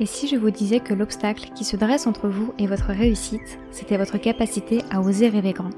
[0.00, 3.60] Et si je vous disais que l'obstacle qui se dresse entre vous et votre réussite,
[3.70, 5.70] c'était votre capacité à oser rêver grand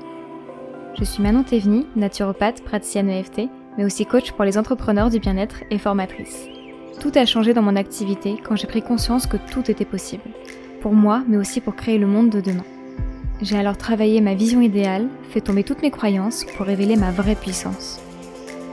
[0.99, 3.43] Je suis Manon Théveny, naturopathe, praticienne EFT,
[3.77, 6.47] mais aussi coach pour les entrepreneurs du bien-être et formatrice.
[6.99, 10.25] Tout a changé dans mon activité quand j'ai pris conscience que tout était possible.
[10.81, 12.65] Pour moi, mais aussi pour créer le monde de demain.
[13.43, 17.35] J'ai alors travaillé ma vision idéale, fait tomber toutes mes croyances pour révéler ma vraie
[17.35, 18.01] puissance.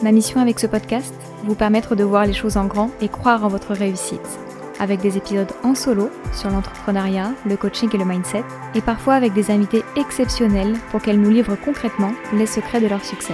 [0.02, 1.14] Ma mission avec ce podcast,
[1.44, 4.40] vous permettre de voir les choses en grand et croire en votre réussite
[4.84, 8.44] avec des épisodes en solo sur l'entrepreneuriat, le coaching et le mindset,
[8.76, 13.04] et parfois avec des invités exceptionnels pour qu'elles nous livrent concrètement les secrets de leur
[13.04, 13.34] succès.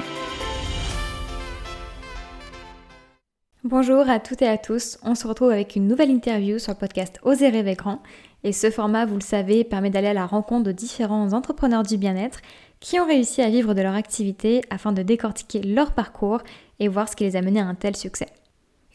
[3.64, 6.78] Bonjour à toutes et à tous, on se retrouve avec une nouvelle interview sur le
[6.78, 8.02] podcast Oser rêver grand.
[8.44, 11.98] Et ce format, vous le savez, permet d'aller à la rencontre de différents entrepreneurs du
[11.98, 12.40] bien-être
[12.80, 16.42] qui ont réussi à vivre de leur activité afin de décortiquer leur parcours
[16.80, 18.28] et voir ce qui les a menés à un tel succès.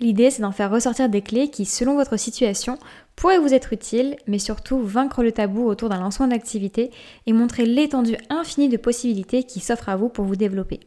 [0.00, 2.78] L'idée, c'est d'en faire ressortir des clés qui, selon votre situation,
[3.14, 6.90] pourraient vous être utiles, mais surtout vaincre le tabou autour d'un lancement d'activité
[7.26, 10.80] et montrer l'étendue infinie de possibilités qui s'offrent à vous pour vous développer.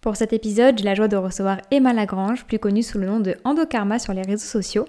[0.00, 3.20] Pour cet épisode, j'ai la joie de recevoir Emma Lagrange, plus connue sous le nom
[3.20, 4.86] de Endokarma sur les réseaux sociaux.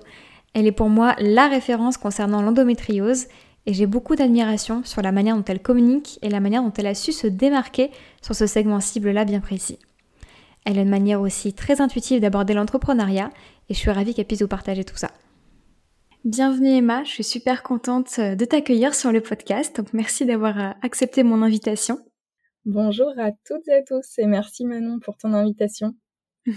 [0.54, 3.26] Elle est pour moi la référence concernant l'endométriose
[3.66, 6.88] et j'ai beaucoup d'admiration sur la manière dont elle communique et la manière dont elle
[6.88, 9.80] a su se démarquer sur ce segment cible-là bien précis.
[10.66, 13.32] Elle a une manière aussi très intuitive d'aborder l'entrepreneuriat
[13.70, 15.12] et je suis ravie qu'elle puisse vous partager tout ça.
[16.26, 20.60] Bienvenue Emma, je suis super contente euh, de t'accueillir sur le podcast, donc merci d'avoir
[20.60, 21.98] euh, accepté mon invitation.
[22.66, 25.96] Bonjour à toutes et à tous et merci Manon pour ton invitation.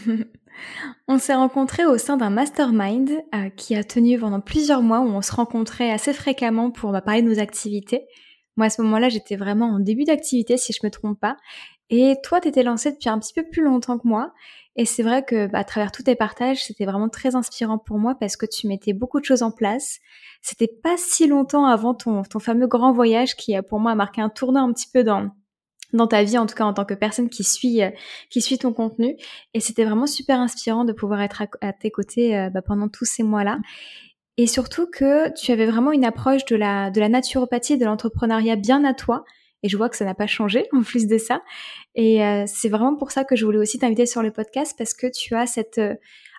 [1.09, 5.09] on s'est rencontrés au sein d'un mastermind euh, qui a tenu pendant plusieurs mois où
[5.09, 8.07] on se rencontrait assez fréquemment pour bah, parler de nos activités.
[8.57, 11.37] Moi à ce moment-là j'étais vraiment en début d'activité si je me trompe pas
[11.93, 14.33] et toi, tu étais lancée depuis un petit peu plus longtemps que moi.
[14.77, 17.99] Et c'est vrai que bah, à travers tous tes partages, c'était vraiment très inspirant pour
[17.99, 19.99] moi parce que tu mettais beaucoup de choses en place.
[20.41, 24.23] C'était pas si longtemps avant ton, ton fameux grand voyage qui a pour moi marqué
[24.23, 25.31] un tournant un petit peu dans
[25.93, 27.83] dans ta vie, en tout cas en tant que personne qui suit
[28.31, 29.15] qui suit ton contenu.
[29.53, 33.05] Et c'était vraiment super inspirant de pouvoir être à, tes côtés euh, bah, pendant tous
[33.05, 33.59] ces mois-là.
[34.39, 38.57] Et surtout que tu avais vraiment une approche de la de la naturopathie, de l'entrepreneuriat
[38.57, 39.27] bien à toi
[39.63, 41.43] et je vois que ça n'a pas changé en plus de ça.
[41.95, 44.95] Et euh, c'est vraiment pour ça que je voulais aussi t'inviter sur le podcast parce
[44.95, 45.95] que tu as cette euh,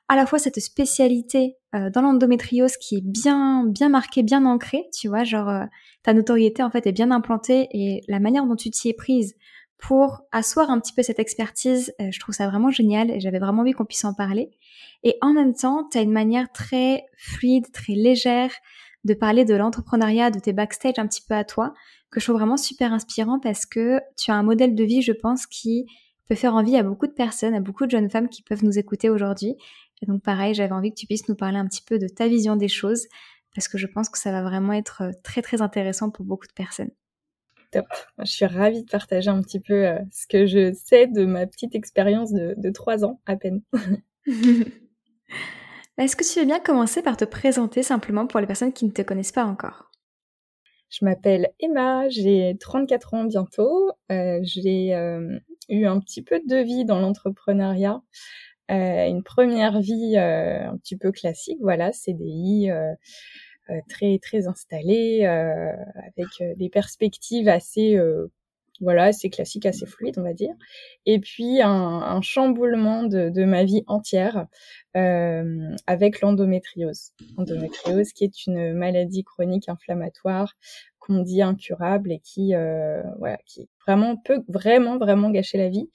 [0.09, 4.89] à la fois cette spécialité euh, dans l'endométriose qui est bien bien marquée, bien ancrée,
[4.93, 5.63] tu vois, genre
[6.03, 9.35] ta notoriété en fait est bien implantée et la manière dont tu t'y es prise
[9.77, 13.63] pour asseoir un petit peu cette expertise, je trouve ça vraiment génial et j'avais vraiment
[13.63, 14.51] envie qu'on puisse en parler.
[15.03, 18.51] Et en même temps, tu as une manière très fluide, très légère
[19.03, 21.73] de parler de l'entrepreneuriat, de tes backstage un petit peu à toi,
[22.09, 25.11] que je trouve vraiment super inspirant parce que tu as un modèle de vie, je
[25.11, 25.85] pense, qui
[26.27, 28.77] peut faire envie à beaucoup de personnes, à beaucoup de jeunes femmes qui peuvent nous
[28.77, 29.55] écouter aujourd'hui.
[30.01, 32.27] Et donc pareil, j'avais envie que tu puisses nous parler un petit peu de ta
[32.27, 33.07] vision des choses
[33.55, 36.47] parce que je pense que ça va vraiment être euh, très très intéressant pour beaucoup
[36.47, 36.91] de personnes.
[37.71, 37.85] Top.
[38.19, 41.45] Je suis ravie de partager un petit peu euh, ce que je sais de ma
[41.47, 43.61] petite expérience de trois ans à peine.
[45.99, 48.91] Est-ce que tu veux bien commencer par te présenter simplement pour les personnes qui ne
[48.91, 49.91] te connaissent pas encore?
[50.89, 53.91] Je m'appelle Emma, j'ai 34 ans bientôt.
[54.11, 55.39] Euh, j'ai euh,
[55.69, 58.01] eu un petit peu de vie dans l'entrepreneuriat.
[58.71, 62.69] Euh, une première vie un petit peu classique, voilà, CDI
[63.87, 67.99] très très installée, avec des perspectives assez
[68.81, 70.53] voilà, assez classique, assez fluide, on va dire.
[71.05, 74.47] Et puis un, un chamboulement de, de, ma vie entière
[74.95, 77.11] euh, avec l'endométriose.
[77.37, 80.55] Endométriose qui est une maladie chronique inflammatoire
[81.05, 85.89] qu'on dit incurable et qui, euh, voilà, qui vraiment peut vraiment vraiment gâcher la vie.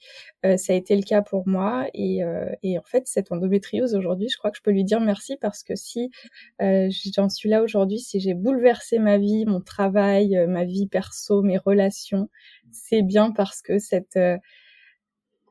[0.45, 3.95] Euh, ça a été le cas pour moi et, euh, et en fait cette endométriose
[3.95, 6.11] aujourd'hui, je crois que je peux lui dire merci parce que si
[6.59, 11.57] j'en suis là aujourd'hui, si j'ai bouleversé ma vie, mon travail, ma vie perso, mes
[11.57, 12.29] relations,
[12.71, 14.19] c'est bien parce que cette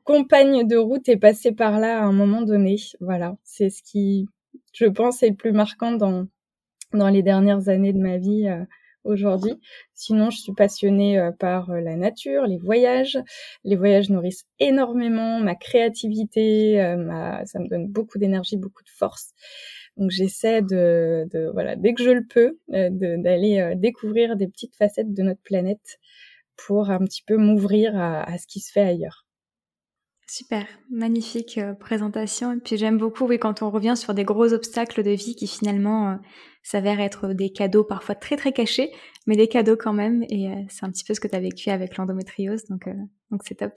[0.05, 2.77] compagne de route est passée par là à un moment donné.
[3.01, 4.27] Voilà, c'est ce qui,
[4.73, 6.27] je pense, est le plus marquant dans
[6.93, 8.47] dans les dernières années de ma vie
[9.03, 9.59] aujourd'hui.
[9.93, 13.17] Sinon, je suis passionnée euh, par la nature, les voyages.
[13.63, 17.45] Les voyages nourrissent énormément ma créativité, ma...
[17.45, 19.31] ça me donne beaucoup d'énergie, beaucoup de force.
[19.97, 25.13] Donc j'essaie de, de, voilà, dès que je le peux, d'aller découvrir des petites facettes
[25.13, 25.99] de notre planète
[26.65, 29.25] pour un petit peu m'ouvrir à, ce qui se fait ailleurs.
[30.31, 32.53] Super, magnifique euh, présentation.
[32.53, 35.47] Et puis j'aime beaucoup, oui, quand on revient sur des gros obstacles de vie qui
[35.47, 36.15] finalement euh,
[36.61, 38.91] s'avèrent être des cadeaux parfois très très cachés,
[39.25, 40.23] mais des cadeaux quand même.
[40.29, 42.87] Et euh, c'est un petit peu ce que tu as vécu avec l'endométriose, donc
[43.31, 43.73] donc c'est top.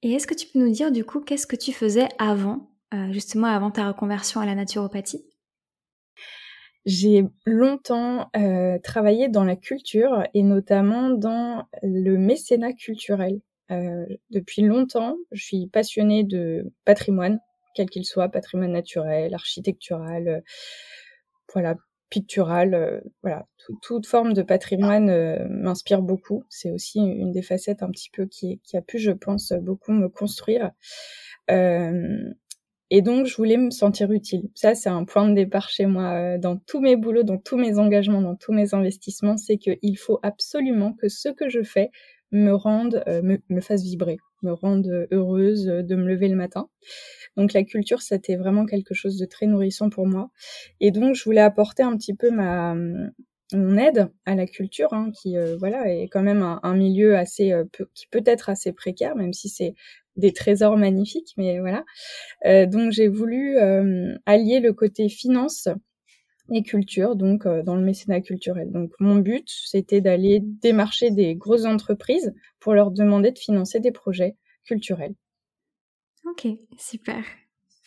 [0.00, 2.70] Et est-ce que tu peux nous dire du coup qu'est-ce que tu faisais avant,
[3.10, 5.22] justement avant ta reconversion à la naturopathie?
[6.86, 8.30] J'ai longtemps
[8.82, 13.42] travaillé dans la culture et notamment dans le mécénat culturel.
[13.70, 17.40] Euh, depuis longtemps, je suis passionnée de patrimoine,
[17.74, 20.40] quel qu'il soit, patrimoine naturel, architectural, euh,
[21.52, 21.76] voilà,
[22.10, 23.46] pictural, euh, voilà,
[23.82, 26.44] toute forme de patrimoine m'inspire beaucoup.
[26.48, 29.92] C'est aussi une des facettes un petit peu qui, qui a pu, je pense, beaucoup
[29.92, 30.72] me construire.
[32.92, 34.50] Et donc, je voulais me sentir utile.
[34.56, 37.78] Ça, c'est un point de départ chez moi dans tous mes boulots, dans tous mes
[37.78, 39.36] engagements, dans tous mes investissements.
[39.36, 41.92] C'est qu'il faut absolument que ce que je fais
[42.32, 46.68] me rende, me, me fasse vibrer, me rende heureuse de me lever le matin.
[47.36, 50.30] Donc la culture, c'était vraiment quelque chose de très nourrissant pour moi.
[50.80, 52.74] Et donc je voulais apporter un petit peu ma
[53.52, 57.52] mon aide à la culture, hein, qui euh, voilà est quand même un, milieu assez
[57.52, 59.74] euh, qui peut être assez précaire, même si c'est
[60.16, 61.84] des trésors magnifiques, mais voilà.
[62.46, 63.56] Euh, donc j'ai voulu
[64.26, 65.68] allier le côté finance
[66.52, 68.70] et culture, donc dans le mécénat culturel.
[68.70, 73.92] Donc mon but, c'était d'aller démarcher des grosses entreprises pour leur demander de financer des
[73.92, 75.14] projets culturels.
[76.26, 76.46] Ok,
[76.78, 77.24] super.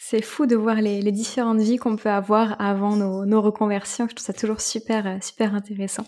[0.06, 4.08] C'est fou de voir les, différentes vies qu'on peut avoir avant nos, reconversions.
[4.10, 6.06] Je trouve ça toujours super, euh, super intéressant.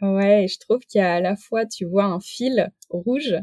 [0.00, 3.36] Ouais, je trouve qu'il y a à la fois, tu vois, un fil rouge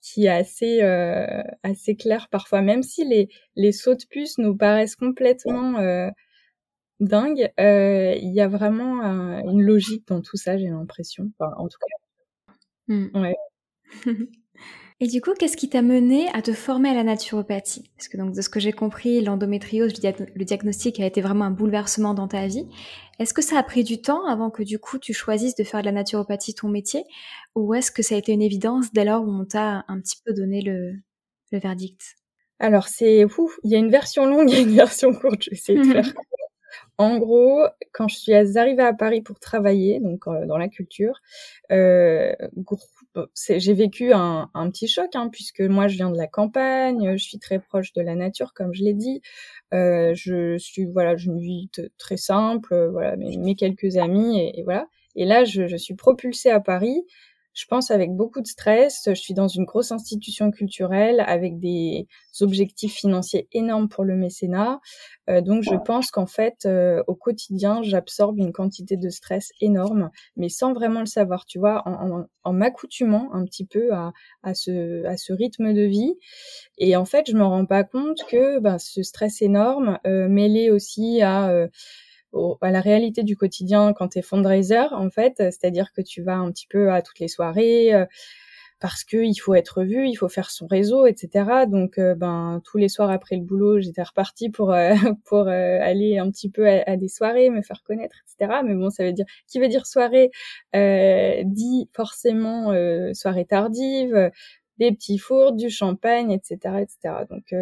[0.00, 4.56] qui est assez, euh, assez clair parfois, même si les, les sauts de puce nous
[4.56, 6.08] paraissent complètement euh,
[7.00, 11.30] dingues, il y a vraiment une logique dans tout ça, j'ai l'impression.
[11.40, 12.54] en tout cas.
[12.88, 13.08] Hmm.
[13.14, 13.36] Ouais.
[15.00, 17.88] Et du coup, qu'est-ce qui t'a mené à te former à la naturopathie?
[17.96, 21.52] Parce que donc de ce que j'ai compris, l'endométriose, le diagnostic a été vraiment un
[21.52, 22.66] bouleversement dans ta vie.
[23.20, 25.82] Est-ce que ça a pris du temps avant que du coup tu choisisses de faire
[25.82, 27.04] de la naturopathie ton métier?
[27.54, 30.16] Ou est-ce que ça a été une évidence dès lors où on t'a un petit
[30.24, 30.94] peu donné le,
[31.52, 32.16] verdict?
[32.58, 33.24] Alors c'est,
[33.62, 36.12] il y a une version longue et une version courte, je vais essayer de faire
[36.98, 41.20] en gros, quand je suis arrivée à Paris pour travailler, donc euh, dans la culture,
[41.70, 42.32] euh,
[43.36, 47.38] j'ai vécu un, petit choc, hein, puisque moi je viens de la campagne, je suis
[47.38, 49.22] très proche de la nature, comme je l'ai dit.
[49.74, 54.86] Euh, je suis voilà, j'ai une vie très simple, voilà, mes, quelques amis et, voilà.
[55.14, 57.04] Et là, je, je suis propulsée à Paris
[57.58, 59.02] je pense avec beaucoup de stress.
[59.08, 62.06] Je suis dans une grosse institution culturelle avec des
[62.40, 64.78] objectifs financiers énormes pour le mécénat.
[65.28, 70.10] Euh, donc je pense qu'en fait, euh, au quotidien, j'absorbe une quantité de stress énorme,
[70.36, 74.12] mais sans vraiment le savoir, tu vois, en, en, m'accoutumant un petit peu à,
[74.44, 76.14] à, ce, à ce rythme de vie.
[76.78, 80.70] Et en fait, je me rends pas compte que ben, ce stress énorme, euh, mêlé
[80.70, 81.68] aussi à
[82.34, 86.22] euh, à la réalité du quotidien quand tu es fundraiser, en fait, c'est-à-dire que tu
[86.22, 88.06] vas un petit peu à toutes les soirées euh,
[88.80, 91.66] parce que il faut être vu, il faut faire son réseau, etc.
[91.68, 94.94] Donc, euh, ben tous les soirs après le boulot, j'étais repartie pour euh,
[95.24, 98.60] pour aller un petit peu à, des soirées, me faire connaître, etc.
[98.64, 100.30] Mais bon, ça veut dire qui veut dire soirée
[101.44, 102.72] dit forcément
[103.14, 104.30] soirée tardive,
[104.78, 107.24] des petits fours, du champagne, etc., etc.
[107.30, 107.52] Donc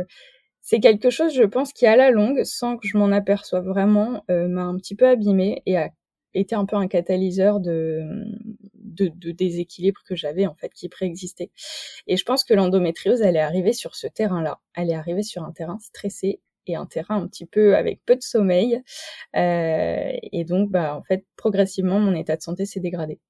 [0.68, 4.24] c'est quelque chose, je pense, qui à la longue, sans que je m'en aperçoive vraiment,
[4.32, 5.90] euh, m'a un petit peu abîmé et a
[6.34, 8.02] été un peu un catalyseur de,
[8.74, 11.52] de, de déséquilibre que j'avais en fait, qui préexistait.
[12.08, 14.58] Et je pense que l'endométriose, elle est arrivée sur ce terrain-là.
[14.74, 18.16] Elle est arrivée sur un terrain stressé et un terrain un petit peu avec peu
[18.16, 18.82] de sommeil.
[19.36, 23.20] Euh, et donc, bah, en fait, progressivement, mon état de santé s'est dégradé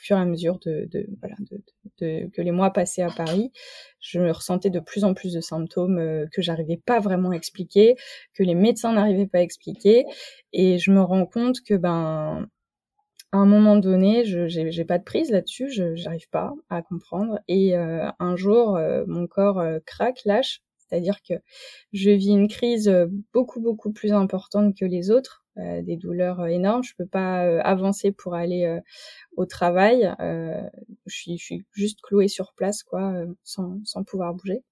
[0.00, 3.52] fur et à mesure que les mois passaient à Paris,
[4.00, 7.96] je ressentais de plus en plus de symptômes euh, que j'arrivais pas vraiment à expliquer,
[8.34, 10.06] que les médecins n'arrivaient pas à expliquer,
[10.52, 12.48] et je me rends compte que ben
[13.32, 17.38] à un moment donné, je j'ai pas de prise là-dessus, je j'arrive pas à comprendre,
[17.46, 21.34] et euh, un jour euh, mon corps craque, lâche, c'est-à-dire que
[21.92, 22.90] je vis une crise
[23.32, 26.82] beaucoup beaucoup plus importante que les autres euh, des douleurs euh, énormes.
[26.84, 28.80] Je peux pas euh, avancer pour aller
[29.36, 30.14] au travail.
[30.18, 30.68] je,
[31.06, 34.62] suis, je suis juste clouée sur place, quoi, sans, sans pouvoir bouger.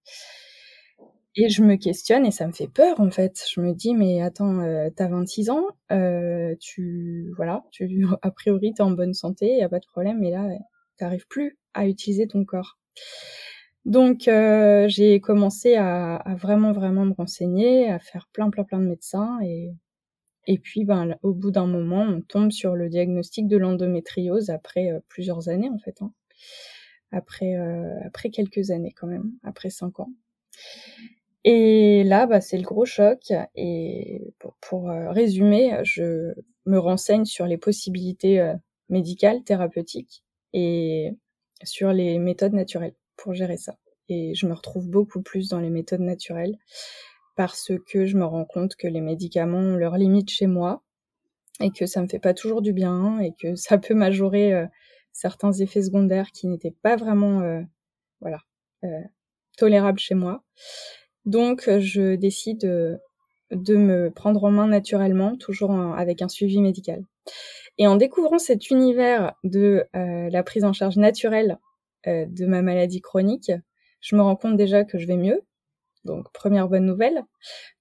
[1.37, 3.40] Et je me questionne et ça me fait peur en fait.
[3.54, 7.88] Je me dis mais attends, euh, t'as 26 ans, euh, tu voilà, tu
[8.22, 10.48] a priori t'es en bonne santé, y a pas de problème, mais là
[10.96, 12.78] t'arrives plus à utiliser ton corps.
[13.88, 18.85] Donc euh, j'ai commencé à, vraiment vraiment me renseigner, à faire plein plein plein de
[18.85, 19.73] médecins et
[20.50, 24.90] et puis, ben, au bout d'un moment, on tombe sur le diagnostic de l'endométriose après
[24.90, 26.00] euh, plusieurs années, en fait.
[26.00, 26.11] Hein.
[27.12, 30.09] Après, euh, après quelques années, quand même, après cinq ans.
[31.45, 33.30] Et là, bah, c'est le gros choc.
[33.57, 36.33] Et pour, résumer, je
[36.64, 38.54] me renseigne sur les possibilités
[38.88, 41.11] médicales, thérapeutiques et
[41.62, 43.76] sur les méthodes naturelles pour gérer ça.
[44.08, 46.56] Et je me retrouve beaucoup plus dans les méthodes naturelles
[47.37, 50.82] parce que je me rends compte que les médicaments ont leurs limites chez moi
[51.60, 54.66] et que ça me fait pas toujours du bien et que ça peut majorer
[55.12, 57.62] certains effets secondaires qui n'étaient pas vraiment
[58.20, 58.40] voilà
[59.56, 60.42] tolérables chez moi.
[61.26, 62.98] Donc je décide
[63.50, 67.04] de me prendre en main naturellement, toujours avec un suivi médical.
[67.78, 71.67] Et en découvrant cet univers de euh, la prise en charge naturelle euh,
[72.06, 73.52] de ma maladie chronique,
[74.00, 75.42] je me rends compte déjà que je vais mieux.
[76.04, 77.22] Donc première bonne nouvelle,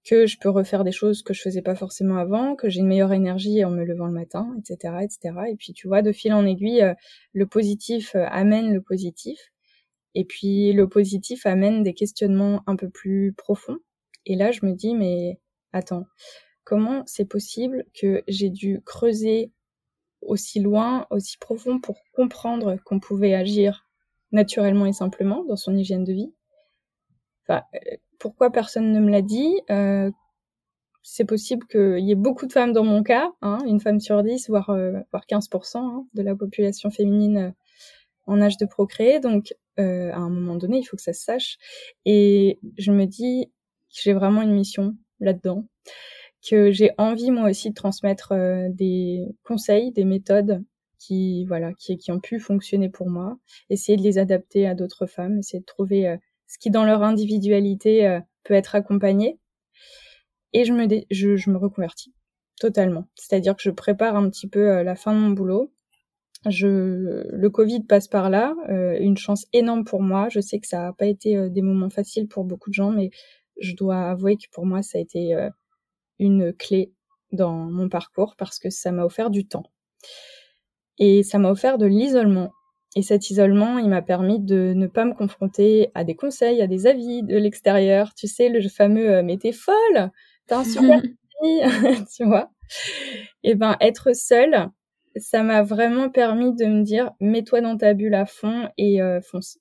[0.03, 2.88] que je peux refaire des choses que je faisais pas forcément avant, que j'ai une
[2.88, 5.36] meilleure énergie en me levant le matin, etc., etc.
[5.50, 6.93] Et puis tu vois, de fil en aiguille, euh,
[7.33, 9.38] le positif amène le positif,
[10.15, 13.77] et puis le positif amène des questionnements un peu plus profonds.
[14.25, 15.39] Et là, je me dis, mais
[15.74, 16.05] attends,
[16.63, 19.51] comment c'est possible que j'ai dû creuser
[20.21, 23.87] aussi loin, aussi profond pour comprendre qu'on pouvait agir
[24.31, 26.34] naturellement et simplement dans son hygiène de vie.
[27.43, 30.12] Enfin, euh, pourquoi personne ne me l'a dit euh,
[31.03, 34.22] C'est possible qu'il y ait beaucoup de femmes dans mon cas, hein, une femme sur
[34.24, 37.53] dix, voire, euh, voire 15% hein, de la population féminine
[38.25, 39.19] en âge de procréer.
[39.19, 39.81] Donc, à
[40.17, 41.57] un moment donné, il faut que ça se sache.
[42.05, 43.46] Et je me dis
[43.89, 45.65] que j'ai vraiment une mission là-dedans
[46.48, 50.63] que j'ai envie moi aussi de transmettre euh, des conseils, des méthodes
[51.00, 53.38] qui voilà qui, qui ont pu fonctionner pour moi,
[53.70, 57.04] essayer de les adapter à d'autres femmes, essayer de trouver euh, ce qui dans leur
[57.04, 59.39] individualité euh, peut être accompagné.
[60.54, 62.13] Et je me je, je me reconvertis
[62.60, 63.08] totalement.
[63.16, 65.72] C'est-à-dire que je prépare un petit peu la fin de mon boulot.
[66.50, 68.56] Je, le Covid passe par là,
[69.00, 70.30] une chance énorme pour moi.
[70.30, 73.12] Je sais que ça n'a pas été des moments faciles pour beaucoup de gens, mais
[73.60, 75.36] je dois avouer que pour moi ça a été
[76.20, 76.94] une clé
[77.32, 79.66] dans mon parcours parce que ça m'a offert du temps.
[81.00, 82.51] Et ça m'a offert de l'isolement.
[82.96, 86.68] Et cet isolement, il m'a permis de ne pas me confronter à des conseils, à
[86.68, 88.13] des avis de l'extérieur.
[88.16, 90.12] Tu sais, le fameux euh, mais t'es folle,
[90.48, 91.01] t'as un super
[92.16, 92.50] tu vois.
[93.44, 94.70] Et ben être seule,
[95.16, 99.22] ça m'a vraiment permis de me dire mets-toi dans ta bulle à fond et euh,
[99.22, 99.60] fonce.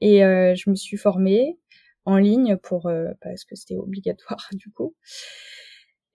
[0.00, 1.58] Et euh, je me suis formée
[2.04, 2.88] en ligne pour
[3.20, 4.94] parce que c'était obligatoire du coup.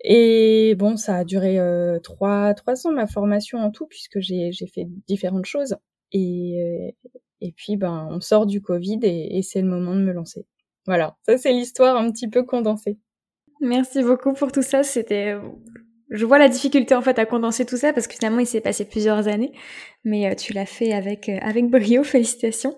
[0.04, 4.52] Et bon, ça a duré euh, trois, trois ans ma formation en tout, puisque j'ai,
[4.52, 5.76] j'ai fait différentes choses.
[6.12, 6.96] Et,
[7.42, 10.46] et puis, ben, on sort du Covid et, et c'est le moment de me lancer.
[10.86, 12.98] Voilà, ça c'est l'histoire un petit peu condensée.
[13.62, 14.84] Merci beaucoup pour tout ça.
[14.84, 15.38] C'était,
[16.10, 18.62] je vois la difficulté en fait à condenser tout ça parce que finalement il s'est
[18.62, 19.54] passé plusieurs années,
[20.04, 22.04] mais euh, tu l'as fait avec euh, avec brio.
[22.14, 22.76] Félicitations.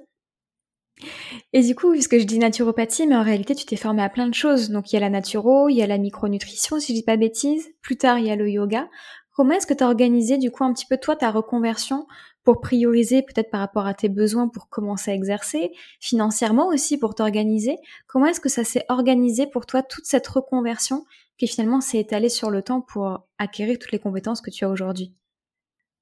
[1.54, 4.28] Et du coup, puisque je dis naturopathie, mais en réalité, tu t'es formé à plein
[4.28, 4.70] de choses.
[4.70, 7.18] Donc, il y a la naturo, il y a la micronutrition, si je dis pas
[7.18, 7.68] bêtise.
[7.82, 8.88] Plus tard, il y a le yoga.
[9.34, 12.08] Comment est-ce que tu as organisé, du coup, un petit peu toi, ta reconversion
[12.46, 17.16] pour prioriser peut-être par rapport à tes besoins pour commencer à exercer, financièrement aussi pour
[17.16, 17.78] t'organiser?
[18.08, 21.04] Comment est-ce que ça s'est organisé pour toi, toute cette reconversion
[21.38, 24.70] qui finalement s'est étalée sur le temps pour acquérir toutes les compétences que tu as
[24.70, 25.14] aujourd'hui?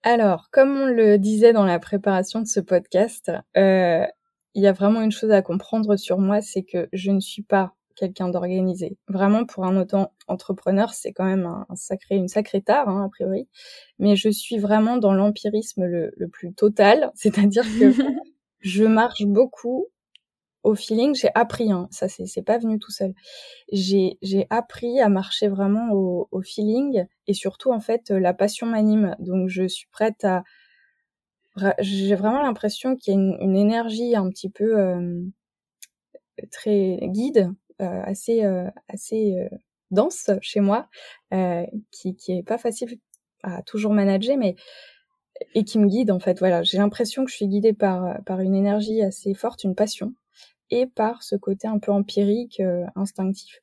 [0.03, 4.05] Alors, comme on le disait dans la préparation de ce podcast, euh,
[4.55, 7.43] il y a vraiment une chose à comprendre sur moi, c'est que je ne suis
[7.43, 8.97] pas quelqu'un d'organisé.
[9.07, 13.47] Vraiment, pour un auto-entrepreneur, c'est quand même un, sacré, une sacrée tare, hein, a priori.
[13.99, 17.93] Mais je suis vraiment dans l'empirisme le, plus total, c'est-à-dire que
[18.59, 19.87] je marche beaucoup
[20.63, 21.15] au feeling.
[21.15, 23.13] J'ai appris, hein, ça c'est, pas venu tout seul.
[23.71, 24.17] J'ai,
[24.49, 29.15] appris à marcher vraiment au feeling et surtout en fait la passion m'anime.
[29.19, 30.43] Donc je suis prête à
[31.79, 35.21] j'ai vraiment l'impression qu'il y a une, énergie un petit peu euh,
[36.51, 39.35] très guide, euh, assez euh, assez
[39.91, 40.89] dense chez moi,
[41.91, 42.97] qui qui est pas facile
[43.43, 44.55] à toujours manager, mais
[45.55, 46.39] et qui me guide en fait.
[46.39, 50.13] Voilà, j'ai l'impression que je suis guidée par par une énergie assez forte, une passion,
[50.71, 52.61] et par ce côté un peu empirique,
[52.95, 53.61] instinctif.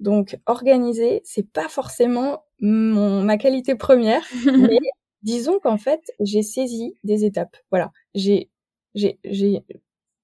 [0.00, 4.78] Donc organiser, c'est pas forcément mon, ma qualité première, mais
[5.26, 7.56] Disons qu'en fait, j'ai saisi des étapes.
[7.70, 8.48] Voilà, j'ai
[8.94, 9.64] j'ai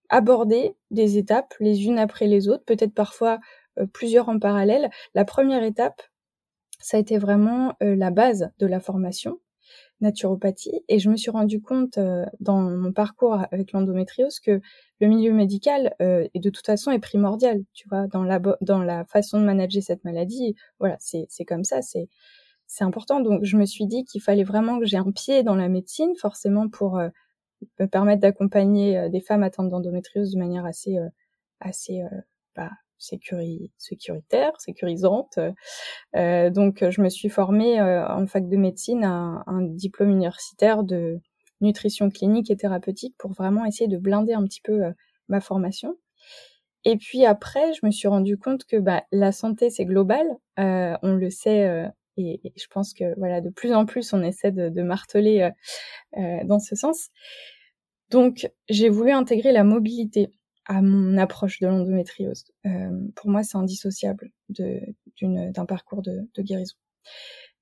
[0.09, 3.41] abordé des étapes les unes après les autres, peut-être parfois
[3.81, 4.91] euh, plusieurs en parallèle.
[5.15, 6.03] La première étape,
[6.79, 9.41] ça a été vraiment euh, la base de la formation
[10.01, 14.61] naturopathie et je me suis rendu compte euh, dans mon parcours avec l'endométriose que
[15.01, 19.05] le milieu médical et de toute façon est primordial, tu vois, dans la dans la
[19.07, 20.55] façon de manager cette maladie.
[20.79, 22.09] Voilà, c'est c'est comme ça, c'est
[22.73, 23.21] c'est important.
[23.21, 26.17] Donc, je me suis dit qu'il fallait vraiment que j'ai un pied dans la médecine,
[26.17, 27.11] forcément pour euh,
[27.79, 31.09] me permettre d'accompagner euh, des femmes atteintes d'endométriose de manière assez, euh,
[31.61, 32.01] assez
[32.57, 35.39] bah, sécuritaire, sécurisante.
[36.15, 41.21] donc, je me suis formée en fac de médecine à un, diplôme universitaire de
[41.61, 44.81] nutrition clinique et thérapeutique pour vraiment essayer de blinder un petit peu
[45.29, 45.97] ma formation.
[46.85, 50.27] Et puis après, je me suis rendu compte que bah, la santé, c'est global.
[50.57, 54.69] on le sait Et, je pense que voilà, de plus en plus, on essaie de,
[54.69, 55.51] de marteler
[56.19, 57.09] euh, dans ce sens.
[58.11, 60.31] Donc, j'ai voulu intégrer la mobilité
[60.67, 62.45] à mon approche de l'endométriose.
[62.67, 66.77] Euh, pour moi, c'est indissociable d'un parcours de, de, guérison.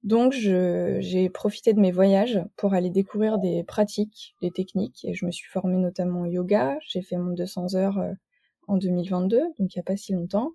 [0.03, 5.27] Donc, j'ai profité de mes voyages pour aller découvrir des pratiques, des techniques, et je
[5.27, 6.77] me suis formée notamment au yoga.
[6.87, 8.13] J'ai fait mon 200 heures euh,
[8.71, 10.53] en 2022, donc il n'y a pas si longtemps.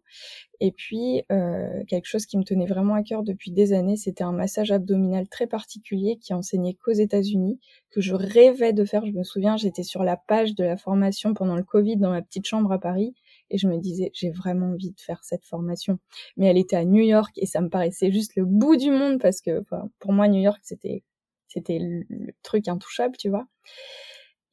[0.61, 4.23] Et puis, euh, quelque chose qui me tenait vraiment à cœur depuis des années, c'était
[4.23, 7.59] un massage abdominal très particulier qui enseignait qu'aux États-Unis,
[7.91, 9.05] que je rêvais de faire.
[9.05, 12.21] Je me souviens, j'étais sur la page de la formation pendant le Covid dans ma
[12.21, 13.13] petite chambre à Paris,
[13.49, 15.99] et je me disais, j'ai vraiment envie de faire cette formation.
[16.37, 19.19] Mais elle était à New York, et ça me paraissait juste le bout du monde,
[19.19, 19.63] parce que
[19.99, 21.03] pour moi, New York, c'était
[21.47, 23.47] c'était le truc intouchable, tu vois.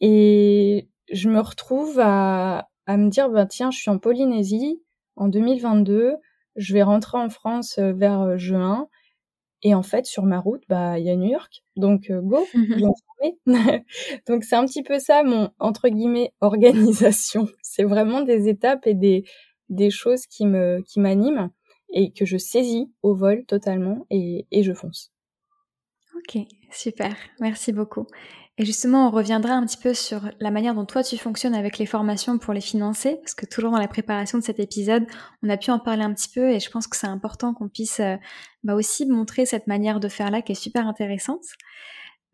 [0.00, 4.82] Et je me retrouve à, à me dire bah tiens, je suis en Polynésie
[5.16, 6.14] en 2022,
[6.56, 8.88] je vais rentrer en France euh, vers euh, juin
[9.62, 11.62] et en fait sur ma route bah il y a New York.
[11.76, 12.46] Donc euh, go.
[14.26, 17.48] Donc c'est un petit peu ça mon entre guillemets organisation.
[17.62, 19.24] C'est vraiment des étapes et des
[19.68, 21.50] des choses qui me qui m'animent
[21.94, 25.12] et que je saisis au vol totalement et, et je fonce.
[26.16, 26.38] Ok,
[26.70, 28.06] super, merci beaucoup.
[28.58, 31.78] Et justement, on reviendra un petit peu sur la manière dont toi tu fonctionnes avec
[31.78, 35.06] les formations pour les financer, parce que toujours dans la préparation de cet épisode,
[35.42, 37.68] on a pu en parler un petit peu et je pense que c'est important qu'on
[37.68, 38.16] puisse euh,
[38.62, 41.44] bah aussi montrer cette manière de faire là qui est super intéressante.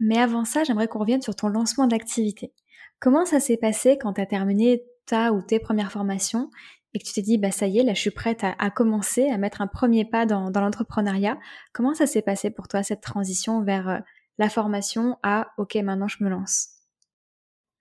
[0.00, 2.52] Mais avant ça, j'aimerais qu'on revienne sur ton lancement d'activité.
[3.00, 6.50] Comment ça s'est passé quand tu as terminé ta ou tes premières formations
[6.94, 9.28] et que tu t'es dit, bah ça y est, là je suis prête à, commencer,
[9.28, 11.38] à mettre un premier pas dans, l'entrepreneuriat?
[11.72, 13.98] Comment ça s'est passé pour toi cette transition vers euh,
[14.38, 16.68] la formation à OK, maintenant je me lance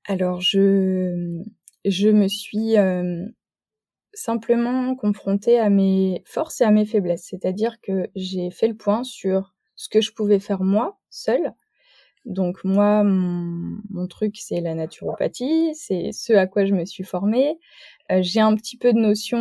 [0.05, 1.41] Alors, je,
[1.85, 3.25] je me suis euh,
[4.13, 7.27] simplement confrontée à mes forces et à mes faiblesses.
[7.29, 11.53] C'est-à-dire que j'ai fait le point sur ce que je pouvais faire moi, seule.
[12.25, 17.57] Donc moi, mon, truc, c'est la naturopathie, c'est ce à quoi je me suis formée.
[18.11, 19.37] Euh, j'ai un petit peu de notion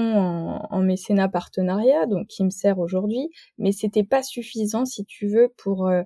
[0.70, 5.52] en, mécénat partenariat, donc qui me sert aujourd'hui, mais c'était pas suffisant, si tu veux,
[5.56, 6.02] pour euh,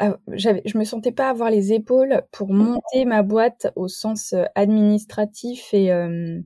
[0.00, 5.72] je me sentais pas avoir les épaules pour monter ma boîte au sens euh, administratif
[5.72, 6.40] et, euh,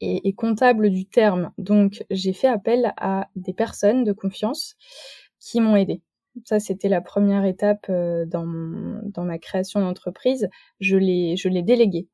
[0.00, 1.52] et, et, comptable du terme.
[1.58, 4.76] Donc, j'ai fait appel à des personnes de confiance
[5.40, 6.02] qui m'ont aidé.
[6.44, 10.48] Ça, c'était la première étape euh, dans, mon, dans ma création d'entreprise.
[10.80, 12.08] Je l'ai, je l'ai délégué.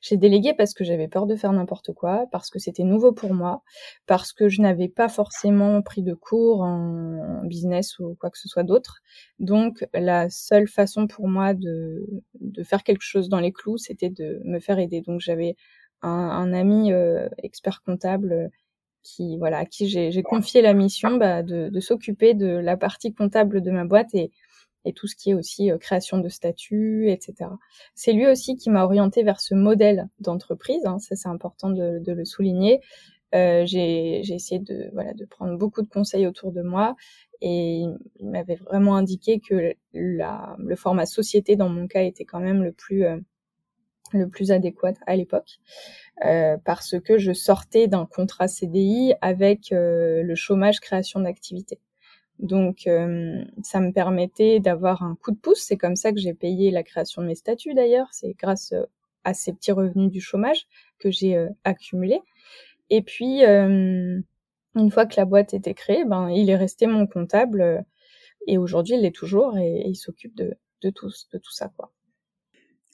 [0.00, 3.34] J'ai délégué parce que j'avais peur de faire n'importe quoi, parce que c'était nouveau pour
[3.34, 3.62] moi,
[4.06, 8.48] parce que je n'avais pas forcément pris de cours en business ou quoi que ce
[8.48, 9.00] soit d'autre.
[9.38, 12.06] Donc la seule façon pour moi de,
[12.64, 15.00] faire quelque chose dans les clous, c'était de me faire aider.
[15.00, 15.56] Donc j'avais
[16.02, 18.48] un, un, ami euh, expert comptable euh,
[19.02, 23.14] qui voilà à qui j'ai confié la mission bah, de, de s'occuper de la partie
[23.14, 24.32] comptable de ma boîte et
[24.84, 27.50] et tout ce qui est aussi euh, création de statut, etc.
[27.94, 31.98] C'est lui aussi qui m'a orienté vers ce modèle d'entreprise, hein, ça c'est important de,
[31.98, 32.80] de, le souligner.
[33.34, 36.94] Euh, j'ai essayé de, voilà, de prendre beaucoup de conseils autour de moi
[37.40, 37.82] et
[38.20, 42.62] il m'avait vraiment indiqué que la, le format société dans mon cas était quand même
[42.62, 43.18] le plus euh,
[44.12, 45.58] le plus adéquat à l'époque
[46.24, 51.80] euh, parce que je sortais d'un contrat CDI avec euh, le chômage création d'activité.
[52.38, 55.60] Donc, euh, ça me permettait d'avoir un coup de pouce.
[55.60, 58.08] C'est comme ça que j'ai payé la création de mes statuts d'ailleurs.
[58.12, 58.84] C'est grâce euh,
[59.24, 60.66] à ces petits revenus du chômage
[60.98, 62.20] que j'ai euh, accumulés.
[62.90, 64.24] Et puis, une
[64.92, 67.82] fois que la boîte était créée, ben, il est resté mon comptable
[68.46, 71.90] et aujourd'hui, il l'est toujours et, il s'occupe de, de, tout, de tout ça, quoi.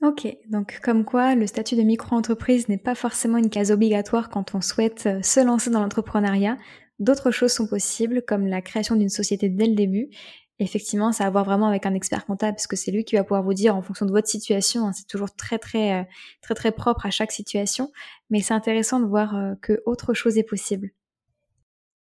[0.03, 4.55] Ok, donc comme quoi le statut de micro-entreprise n'est pas forcément une case obligatoire quand
[4.55, 6.57] on souhaite se lancer dans l'entrepreneuriat.
[7.01, 10.11] D'autres choses sont possibles, comme la création d'une société dès le début.
[10.59, 13.17] effectivement, ça a à voir vraiment avec un expert comptable, parce que c'est lui qui
[13.17, 14.87] va pouvoir vous dire en fonction de votre situation.
[14.87, 16.05] Hein, c'est toujours très très euh,
[16.43, 17.91] très très propre à chaque situation,
[18.29, 20.91] mais c'est intéressant de voir euh, que autre chose est possible.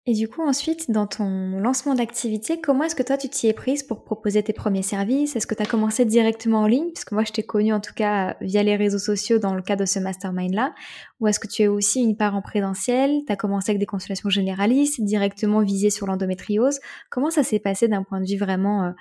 [0.06, 3.54] Et du coup, ensuite, dans ton lancement d'activité, comment est-ce que toi, tu t'y es
[3.54, 5.36] prise pour proposer tes premiers services?
[5.36, 6.92] Est-ce que tu as commencé directement en ligne?
[6.94, 9.82] Puisque moi, je t'ai connue en tout cas via les réseaux sociaux dans le cadre
[9.82, 10.74] de ce mastermind-là.
[11.20, 13.20] Ou est-ce que tu as aussi une part en présentiel?
[13.28, 16.80] Tu as commencé avec des consultations généralistes, directement visées sur l'endométriose.
[17.12, 18.92] Comment ça s'est passé d'un point de vue vraiment euh,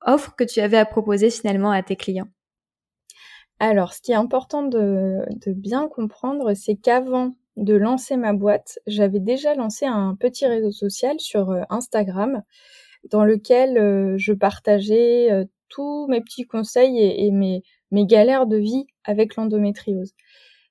[0.00, 2.28] offre que tu avais à proposer finalement à tes clients?
[3.60, 9.20] Alors, ce qui est important de bien comprendre, c'est qu'avant de lancer ma boîte, j'avais
[9.20, 12.42] déjà lancé un petit réseau social sur euh, Instagram
[13.10, 17.62] dans lequel euh, je partageais euh, tous mes petits conseils et, mes,
[17.92, 20.14] galères de vie avec l'endométriose.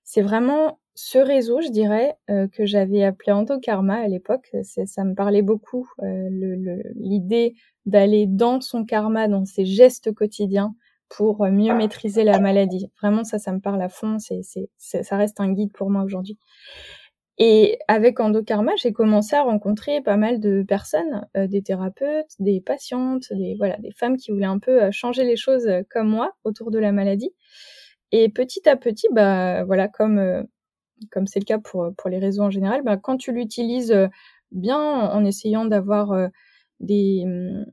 [0.03, 5.41] C'est vraiment ce réseau, je dirais, que j'avais appelé Endokarma à l'époque, ça me parlait
[5.41, 10.75] beaucoup, l'idée d'aller dans son karma, dans ses gestes quotidiens
[11.15, 12.91] pour mieux maîtriser la maladie.
[13.01, 14.41] Vraiment, ça, ça me parle à fond, c'est,
[14.77, 16.37] ça reste un guide pour moi aujourd'hui.
[17.39, 22.61] Et avec Endokarma, j'ai commencé à rencontrer pas mal de personnes, euh, des thérapeutes, des
[22.61, 26.69] patientes, des voilà, des femmes qui voulaient un peu changer les choses comme moi autour
[26.69, 27.31] de la maladie.
[28.11, 30.45] Et petit à petit, bah voilà, comme
[31.25, 34.07] c'est le cas pour, les réseaux en général, bah, quand tu l'utilises euh,
[34.51, 36.27] bien en essayant d'avoir euh,
[36.79, 37.65] des, mm,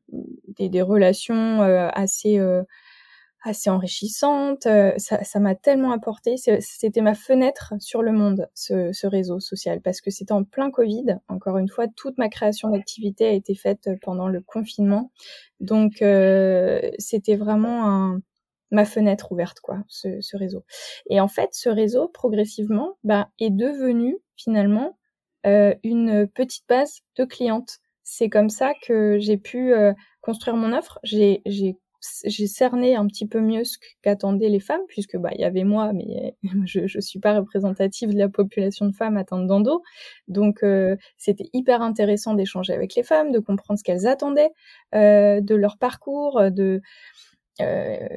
[0.69, 2.39] des, relations euh, assez,
[3.43, 4.67] assez enrichissantes,
[4.99, 6.37] ça m'a tellement apporté.
[6.37, 10.71] C'était ma fenêtre sur le monde, ce, ce réseau social, parce que c'était en plein
[10.71, 11.19] Covid.
[11.29, 15.11] Encore une fois, toute ma création d'activité a été faite pendant le confinement.
[15.61, 15.95] Donc,
[16.99, 18.21] c'était vraiment un
[18.71, 20.65] ma fenêtre ouverte, quoi, ce, ce, réseau.
[21.09, 24.97] Et en fait, ce réseau, progressivement, bah, est devenu finalement
[25.47, 27.79] euh, une petite base de clientes.
[28.03, 30.99] C'est comme ça que j'ai pu euh, construire mon offre.
[31.03, 31.43] J'ai,
[32.25, 35.65] j'ai, cerné un petit peu mieux ce qu'attendaient les femmes, puisque bah il y avait
[35.65, 36.37] moi, mais
[36.67, 39.83] je je suis pas représentative de la population de femmes atteintes d'endo.
[40.29, 44.51] Donc euh, c'était hyper intéressant d'échanger avec les femmes, de comprendre ce qu'elles attendaient
[44.95, 46.81] euh, de leur parcours, de
[47.61, 48.09] euh,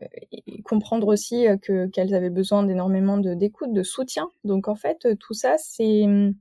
[0.63, 4.29] comprendre aussi que qu'elles avaient besoin d'énormément de d'écoute, de soutien.
[4.43, 6.33] Donc en fait, tout ça, c'est hum,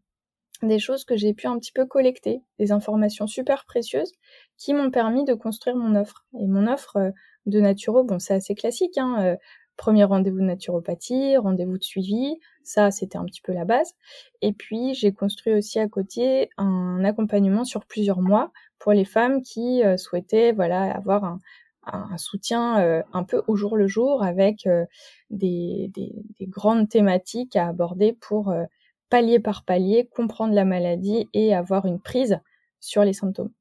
[0.63, 4.13] des choses que j'ai pu un petit peu collecter, des informations super précieuses
[4.59, 6.25] qui m'ont permis de construire mon offre.
[6.39, 7.13] Et mon offre
[7.47, 8.99] de naturo, bon, c'est assez classique.
[8.99, 9.37] Hein,
[9.77, 13.95] premier rendez-vous de naturopathie, rendez-vous de suivi, ça c'était un petit peu la base.
[14.43, 19.43] Et puis j'ai construit aussi à côté un accompagnement sur plusieurs mois pour les femmes
[19.43, 21.39] qui souhaitaient voilà avoir un,
[21.85, 24.85] un soutien euh, un peu au jour le jour avec euh,
[25.31, 28.65] des, des, des, grandes thématiques à aborder pour euh,
[29.09, 32.39] palier par palier comprendre la maladie et avoir une prise
[32.81, 33.53] sur les symptômes.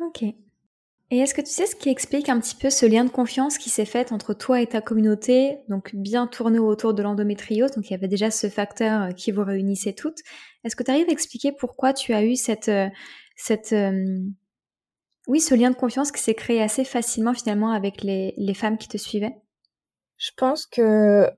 [0.00, 0.24] Ok.
[1.12, 3.58] Et est-ce que tu sais ce qui explique un petit peu ce lien de confiance
[3.58, 7.88] qui s'est fait entre toi et ta communauté, donc bien tourné autour de l'endométriose, donc
[7.88, 10.18] il y avait déjà ce facteur qui vous réunissait toutes.
[10.62, 12.70] Est-ce que tu arrives à expliquer pourquoi tu as eu cette,
[13.34, 13.74] cette,
[15.26, 18.78] oui, ce lien de confiance qui s'est créé assez facilement finalement avec les, les femmes
[18.78, 19.34] qui te suivaient?
[20.16, 21.28] Je pense que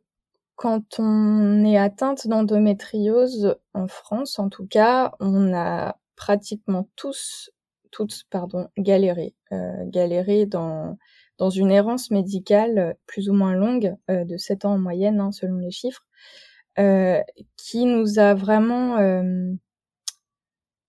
[0.56, 7.50] quand on est atteinte d'endométriose en France, en tout cas, on a pratiquement tous,
[7.92, 10.98] toutes, pardon, galéré, euh, galéré dans
[11.38, 15.32] dans une errance médicale plus ou moins longue, euh, de 7 ans en moyenne, hein,
[15.32, 16.06] selon les chiffres,
[16.78, 17.20] euh,
[17.56, 19.52] qui nous a vraiment euh,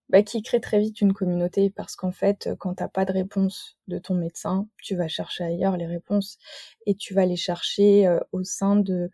[0.09, 1.69] bah, qui crée très vite une communauté.
[1.69, 5.77] Parce qu'en fait, quand t'as pas de réponse de ton médecin, tu vas chercher ailleurs
[5.77, 6.37] les réponses
[6.85, 9.09] et tu vas les chercher euh, au sein de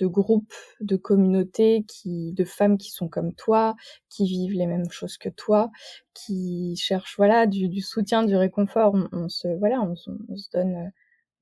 [0.00, 3.76] de groupes, de communautés qui, de femmes qui sont comme toi,
[4.08, 5.70] qui vivent les mêmes choses que toi,
[6.14, 8.94] qui cherchent voilà du, soutien, du réconfort.
[9.12, 10.88] On, se voilà, on, se donne euh,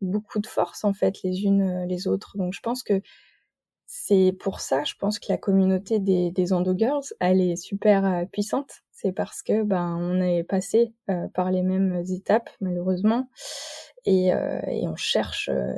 [0.01, 2.37] beaucoup de force en fait les unes euh, les autres.
[2.37, 3.01] Donc je pense que
[3.87, 8.27] c'est pour ça, je pense que la communauté des, des Endo Girls, elle est super
[8.31, 13.31] puissante c'est parce que ben on est passé euh, par les mêmes étapes malheureusement
[14.05, 15.77] et, euh, on cherche euh,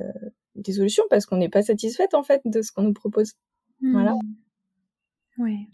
[0.55, 3.35] des solutions parce qu'on n'est pas satisfaite en fait de ce qu'on nous propose.
[3.81, 4.15] Voilà.
[4.15, 5.43] Mmh.
[5.43, 5.67] Ouais.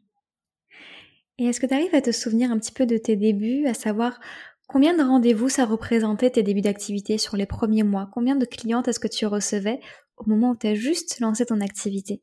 [1.39, 3.75] Et est-ce que tu arrives à te souvenir un petit peu de tes débuts, à
[3.75, 4.21] savoir
[4.69, 8.09] combien de rendez-vous ça représentait tes débuts d'activité sur les premiers mois?
[8.13, 9.81] Combien de clientes est-ce que tu recevais
[10.17, 12.23] au moment où tu as juste lancé ton activité?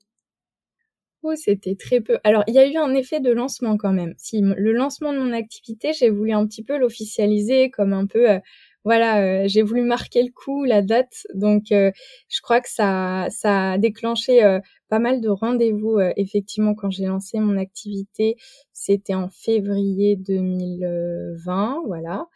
[1.35, 2.17] C'était très peu.
[2.23, 4.13] Alors, il y a eu un effet de lancement quand même.
[4.17, 8.29] Si le lancement de mon activité, j'ai voulu un petit peu l'officialiser comme un peu,
[8.29, 8.39] euh,
[8.83, 11.25] voilà, euh, j'ai voulu marquer le coup, la date.
[11.33, 11.91] Donc, euh,
[12.29, 15.99] je crois que ça, ça a déclenché pas mal de rendez-vous.
[16.17, 18.35] effectivement, quand j'ai lancé mon activité,
[18.73, 22.27] c'était en février 2020, voilà.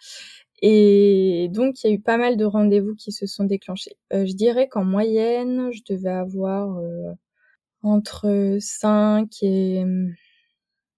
[0.62, 3.98] Et donc, il y a eu pas mal de rendez-vous qui se sont déclenchés.
[4.12, 6.80] je dirais qu'en moyenne, je devais avoir
[7.84, 9.84] entre 5 et,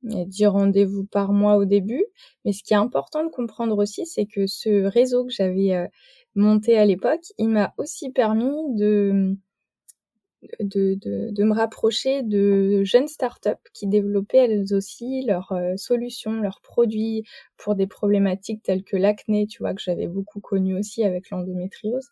[0.07, 2.05] et 10 rendez-vous par mois au début.
[2.45, 5.87] Mais ce qui est important de comprendre aussi, c'est que ce réseau que j'avais euh,
[6.35, 9.35] monté à l'époque, il m'a aussi permis de,
[10.59, 16.39] de, de, de, me rapprocher de jeunes startups qui développaient elles aussi leurs euh, solutions,
[16.41, 17.23] leurs produits
[17.57, 22.09] pour des problématiques telles que l'acné, tu vois, que j'avais beaucoup connu aussi avec l'endométriose.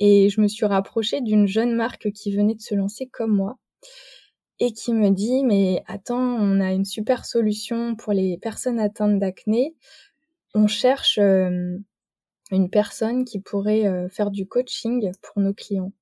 [0.00, 3.56] Et je me suis rapprochée d'une jeune marque qui venait de se lancer comme moi
[4.60, 9.18] et qui me dit mais attends, on a une super solution pour les personnes atteintes
[9.18, 9.74] d'acné.
[10.54, 11.76] On cherche euh,
[12.50, 15.92] une personne qui pourrait euh, faire du coaching pour nos clients.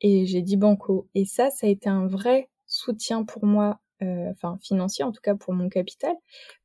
[0.00, 1.08] Et j'ai dit banco.
[1.14, 5.36] Et ça, ça a été un vrai soutien pour moi, enfin financier en tout cas
[5.36, 6.14] pour mon capital,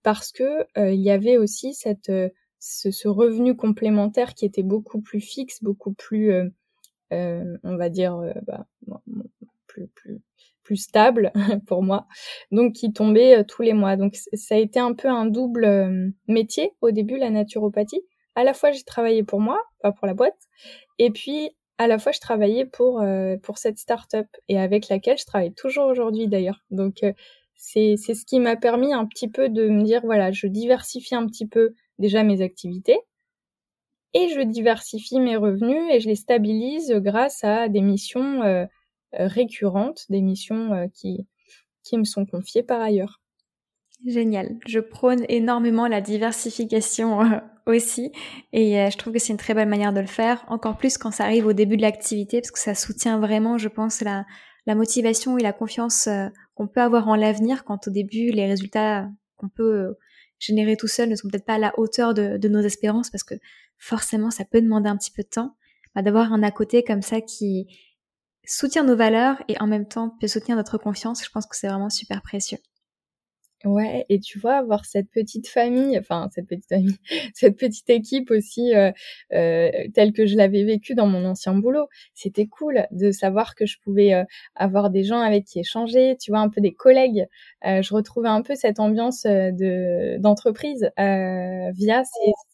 [0.02, 5.94] parce que il y avait aussi ce, revenu complémentaire qui était beaucoup plus fixe, beaucoup
[5.94, 6.32] plus,
[7.12, 8.66] on va dire, bah,
[10.64, 11.32] plus, stable
[11.68, 12.08] pour moi,
[12.52, 13.96] donc qui tombait tous les mois.
[13.96, 18.02] Donc ça a été un peu un double métier au début, la naturopathie.
[18.36, 20.38] À la fois j'ai travaillé pour moi, pas pour la boîte,
[21.00, 23.02] et puis à la fois je travaillais pour
[23.44, 26.60] pour cette start-up et avec laquelle je travaille toujours aujourd'hui d'ailleurs.
[26.70, 27.04] Donc
[27.56, 31.16] c'est c'est ce qui m'a permis un petit peu de me dire voilà, je diversifie
[31.16, 33.00] un petit peu déjà mes activités
[34.14, 38.68] et je diversifie mes revenus et je les stabilise grâce à des missions euh, euh,
[39.14, 41.28] récurrentes, des missions euh, qui,
[41.84, 43.22] qui me sont confiées par ailleurs.
[44.06, 44.58] Génial.
[44.68, 47.20] Je prône énormément la diversification
[47.66, 48.12] aussi
[48.54, 51.10] et je trouve que c'est une très belle manière de le faire, encore plus quand
[51.10, 54.26] ça arrive au début de l'activité parce que ça soutient vraiment, je pense, la,
[54.68, 56.08] la motivation et la confiance
[56.54, 59.96] qu'on peut avoir en l'avenir quand au début les résultats qu'on peut
[60.40, 63.36] générer tout seul ne sont peut-être pas à la hauteur de, nos espérances parce que
[63.78, 65.56] forcément ça peut demander un petit peu de temps.
[65.96, 67.68] Bah, D'avoir un à côté comme ça qui
[68.48, 71.68] soutient nos valeurs et en même temps peut soutenir notre confiance, je pense que c'est
[71.68, 72.60] vraiment super précieux.
[73.66, 76.96] Ouais, et tu vois, avoir cette petite famille, enfin cette petite famille,
[77.34, 78.92] cette petite équipe aussi euh,
[79.34, 83.66] euh, telle que je l'avais vécue dans mon ancien boulot, c'était cool de savoir que
[83.66, 84.24] je pouvais euh,
[84.56, 87.26] avoir des gens avec qui échanger, tu vois, un peu des collègues.
[87.64, 92.04] Je retrouvais un peu cette ambiance de d'entreprise via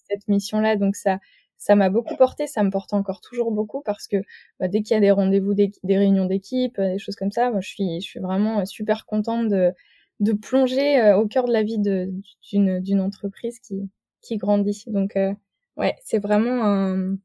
[0.09, 1.19] cette mission-là, donc ça
[1.63, 4.17] ça m'a beaucoup porté, ça me porte encore toujours beaucoup parce que
[4.59, 7.69] bah, dès qu'il y a des rendez-vous, des, réunions d'équipe, des choses comme ça, je
[7.69, 13.59] suis vraiment super contente de plonger euh, au cœur de la vie d'une d'une entreprise
[13.59, 13.89] qui
[14.21, 14.83] qui grandit.
[14.87, 15.33] Donc euh,
[15.77, 17.15] ouais, c'est vraiment un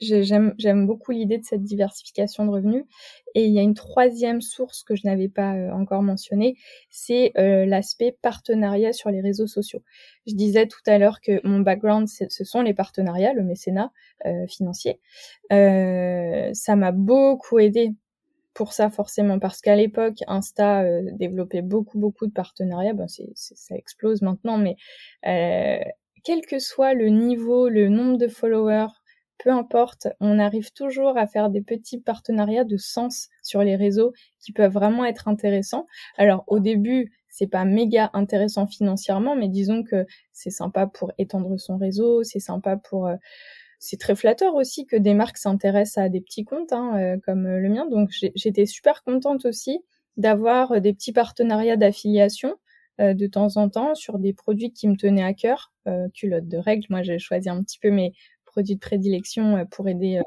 [0.00, 2.84] j'aime j'aime beaucoup l'idée de cette diversification de revenus
[3.34, 6.56] et il y a une troisième source que je n'avais pas euh, encore mentionnée,
[6.90, 9.82] c'est l'aspect partenariat sur les réseaux sociaux.
[10.26, 13.92] Je disais tout à l'heure que mon background ce sont les partenariats, le mécénat
[14.48, 15.00] financier.
[15.50, 17.92] ça m'a beaucoup aidé
[18.56, 23.28] pour ça forcément parce qu'à l'époque Insta euh, développait beaucoup beaucoup de partenariats ben c'est,
[23.34, 24.76] ça explose maintenant mais
[25.26, 25.84] euh,
[26.24, 28.88] quel que soit le niveau le nombre de followers
[29.38, 34.12] peu importe on arrive toujours à faire des petits partenariats de sens sur les réseaux
[34.40, 39.82] qui peuvent vraiment être intéressants alors au début c'est pas méga intéressant financièrement mais disons
[39.82, 43.16] que c'est sympa pour étendre son réseau c'est sympa pour euh,
[43.78, 47.46] c'est très flatteur aussi que des marques s'intéressent à des petits comptes hein, euh, comme
[47.46, 47.86] le mien.
[47.88, 49.80] Donc j'étais super contente aussi
[50.16, 52.56] d'avoir euh, des petits partenariats d'affiliation
[53.00, 55.72] euh, de temps en temps sur des produits qui me tenaient à cœur.
[56.14, 58.12] culottes de règles, moi j'ai choisi un petit peu mes
[58.56, 60.20] produits de prédilection pour aider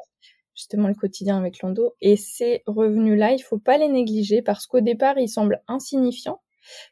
[0.55, 1.95] justement le quotidien avec Lando.
[2.01, 6.39] Et ces revenus-là, il faut pas les négliger parce qu'au départ, ils semblent insignifiants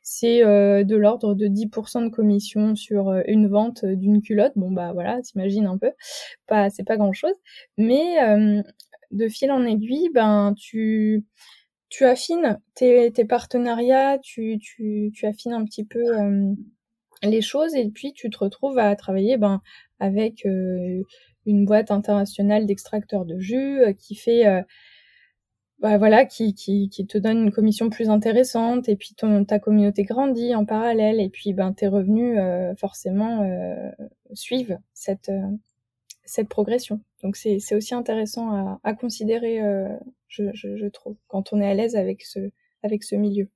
[0.02, 4.54] c'est euh, de l'ordre de 10% de commission sur euh, une vente d'une culotte.
[4.56, 5.92] Bon bah voilà, t'imagines un peu,
[6.48, 7.36] pas c'est pas grand chose,
[7.78, 8.62] mais euh,
[9.12, 11.26] de fil en aiguille, ben tu
[11.90, 16.04] tu affines tes, tes partenariats, tu, tu, tu affines un petit peu
[17.24, 19.62] les choses et puis tu te retrouves à travailler ben
[20.00, 20.46] avec
[21.48, 24.46] une boîte internationale d'extracteurs de jus qui fait
[25.80, 30.04] bah voilà, qui, qui, te donne une commission plus intéressante, et puis ton, ta communauté
[30.04, 33.92] grandit en parallèle, et puis ben, tes revenus euh, forcément euh,
[34.34, 37.00] suivent cette, euh, progression.
[37.22, 39.96] Donc c'est aussi intéressant à, considérer, euh,
[40.28, 42.52] je, trouve, quand on est à l'aise avec ce,
[42.84, 43.50] avec ce milieu.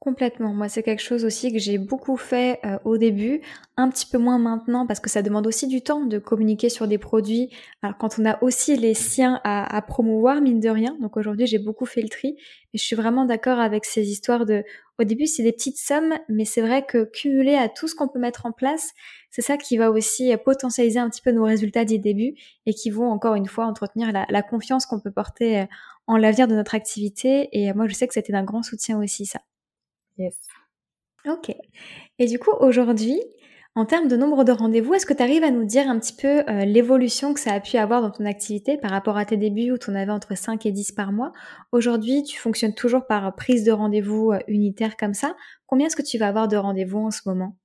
[0.00, 0.54] Complètement.
[0.54, 3.40] Moi, c'est quelque chose aussi que j'ai beaucoup fait euh, au début,
[3.76, 6.86] un petit peu moins maintenant parce que ça demande aussi du temps de communiquer sur
[6.86, 7.50] des produits.
[7.82, 10.96] Alors, quand on a aussi les siens à, à promouvoir, mine de rien.
[11.00, 12.36] Donc aujourd'hui, j'ai beaucoup fait le tri,
[12.72, 14.62] mais je suis vraiment d'accord avec ces histoires de.
[15.00, 18.06] Au début, c'est des petites sommes, mais c'est vrai que cumulé à tout ce qu'on
[18.08, 18.92] peut mettre en place,
[19.30, 22.34] c'est ça qui va aussi potentialiser un petit peu nos résultats du début
[22.66, 25.66] et qui vont encore une fois entretenir la, la confiance qu'on peut porter euh,
[26.06, 27.48] en l'avenir de notre activité.
[27.52, 29.40] Et moi, je sais que c'était d'un grand soutien aussi, ça.
[30.18, 30.36] Yes.
[31.26, 31.54] Ok.
[32.18, 33.20] Et du coup, aujourd'hui,
[33.74, 36.14] en termes de nombre de rendez-vous, est-ce que tu arrives à nous dire un petit
[36.14, 39.36] peu euh, l'évolution que ça a pu avoir dans ton activité par rapport à tes
[39.36, 41.32] débuts où tu en avais entre 5 et 10 par mois?
[41.72, 45.36] Aujourd'hui, tu fonctionnes toujours par prise de rendez-vous euh, unitaire comme ça.
[45.66, 47.56] Combien est-ce que tu vas avoir de rendez-vous en ce moment?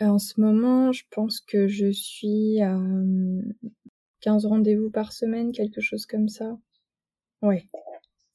[0.00, 2.78] Euh, En ce moment, je pense que je suis à
[4.20, 6.56] 15 rendez-vous par semaine, quelque chose comme ça.
[7.42, 7.64] Ouais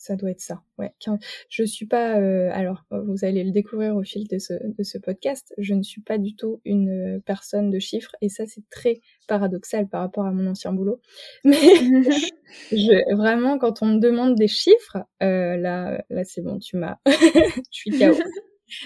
[0.06, 0.62] ça doit être ça.
[0.78, 0.94] Ouais.
[1.50, 2.20] Je suis pas.
[2.20, 5.54] Euh, alors, vous allez le découvrir au fil de ce, de ce podcast.
[5.58, 9.88] Je ne suis pas du tout une personne de chiffres, et ça c'est très paradoxal
[9.88, 11.02] par rapport à mon ancien boulot.
[11.44, 11.56] Mais
[12.72, 16.98] je, vraiment, quand on me demande des chiffres, euh, là, là c'est bon, tu m'as.
[17.08, 17.12] je
[17.72, 18.14] suis KO.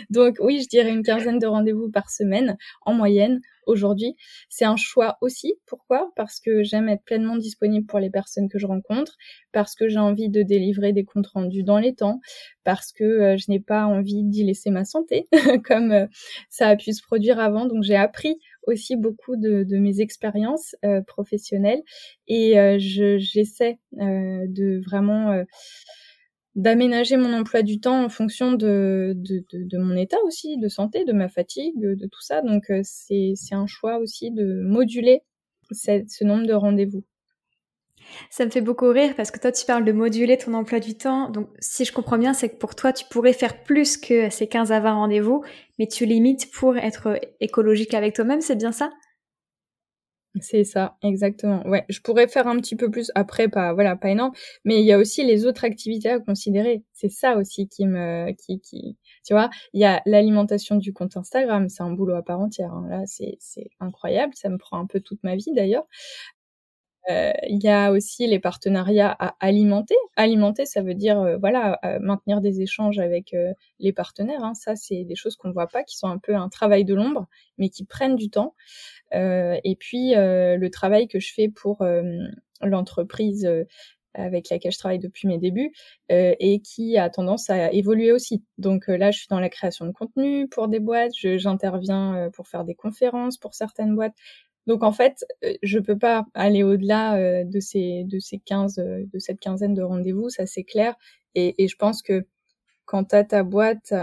[0.10, 4.16] Donc oui, je dirais une quinzaine de rendez-vous par semaine en moyenne aujourd'hui.
[4.50, 5.56] C'est un choix aussi.
[5.66, 6.12] Pourquoi?
[6.16, 9.16] Parce que j'aime être pleinement disponible pour les personnes que je rencontre,
[9.52, 12.20] parce que j'ai envie de délivrer des comptes rendus dans les temps,
[12.64, 15.28] parce que euh, je n'ai pas envie d'y laisser ma santé,
[15.66, 16.08] comme euh,
[16.50, 17.66] ça a pu se produire avant.
[17.66, 21.82] Donc j'ai appris aussi beaucoup de, mes expériences euh, professionnelles
[22.28, 25.44] et j'essaie de vraiment
[26.56, 29.16] d'aménager mon emploi du temps en fonction de,
[29.74, 32.42] mon état aussi, de santé, de ma fatigue, de, tout ça.
[32.42, 35.22] Donc euh, c'est un choix aussi de moduler
[35.72, 37.04] ce nombre de rendez-vous.
[38.30, 40.98] Ça me fait beaucoup rire parce que toi, tu parles de moduler ton emploi du
[40.98, 41.30] temps.
[41.30, 44.48] Donc, si je comprends bien, c'est que pour toi, tu pourrais faire plus que ces
[44.48, 45.44] 15 à 20 rendez-vous,
[45.78, 48.90] mais tu limites pour être écologique avec toi-même, c'est bien ça?
[50.42, 51.66] C'est ça, exactement.
[51.68, 54.32] Ouais, je pourrais faire un petit peu plus après, pas voilà, pas énorme,
[54.64, 56.84] mais il y a aussi les autres activités à considérer.
[56.94, 61.18] C'est ça aussi qui me, qui, qui, tu vois, il y a l'alimentation du compte
[61.18, 62.72] Instagram, c'est un boulot à part entière.
[62.72, 62.88] Hein.
[62.90, 65.86] Là, c'est c'est incroyable, ça me prend un peu toute ma vie d'ailleurs.
[67.10, 69.96] Euh, il y a aussi les partenariats à alimenter.
[70.16, 73.36] Alimenter, ça veut dire euh, voilà euh, maintenir des échanges avec
[73.80, 74.44] les partenaires.
[74.44, 74.54] Hein.
[74.54, 77.28] Ça, c'est des choses qu'on voit pas, qui sont un peu un travail de l'ombre,
[77.58, 78.56] mais qui prennent du temps.
[79.12, 81.86] et puis le travail que je fais pour
[82.62, 83.50] l'entreprise
[84.16, 85.72] avec laquelle je travaille depuis mes débuts
[86.10, 88.44] et qui a tendance à évoluer aussi.
[88.58, 92.66] Donc là, je suis dans la création de contenu pour des boîtes, j'interviens pour faire
[92.66, 94.16] des conférences pour certaines boîtes.
[94.70, 98.78] Donc en fait, euh, je peux pas aller au-delà euh, de ces de ces 15
[98.78, 100.96] euh, de cette quinzaine de rendez-vous, ça c'est clair.
[101.34, 102.28] Et, je pense que
[102.86, 103.94] quand tu ta boîte,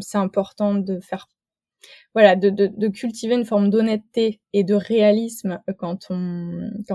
[0.00, 1.28] c'est important de faire
[2.14, 5.98] voilà, de, cultiver une forme d'honnêteté et de réalisme quand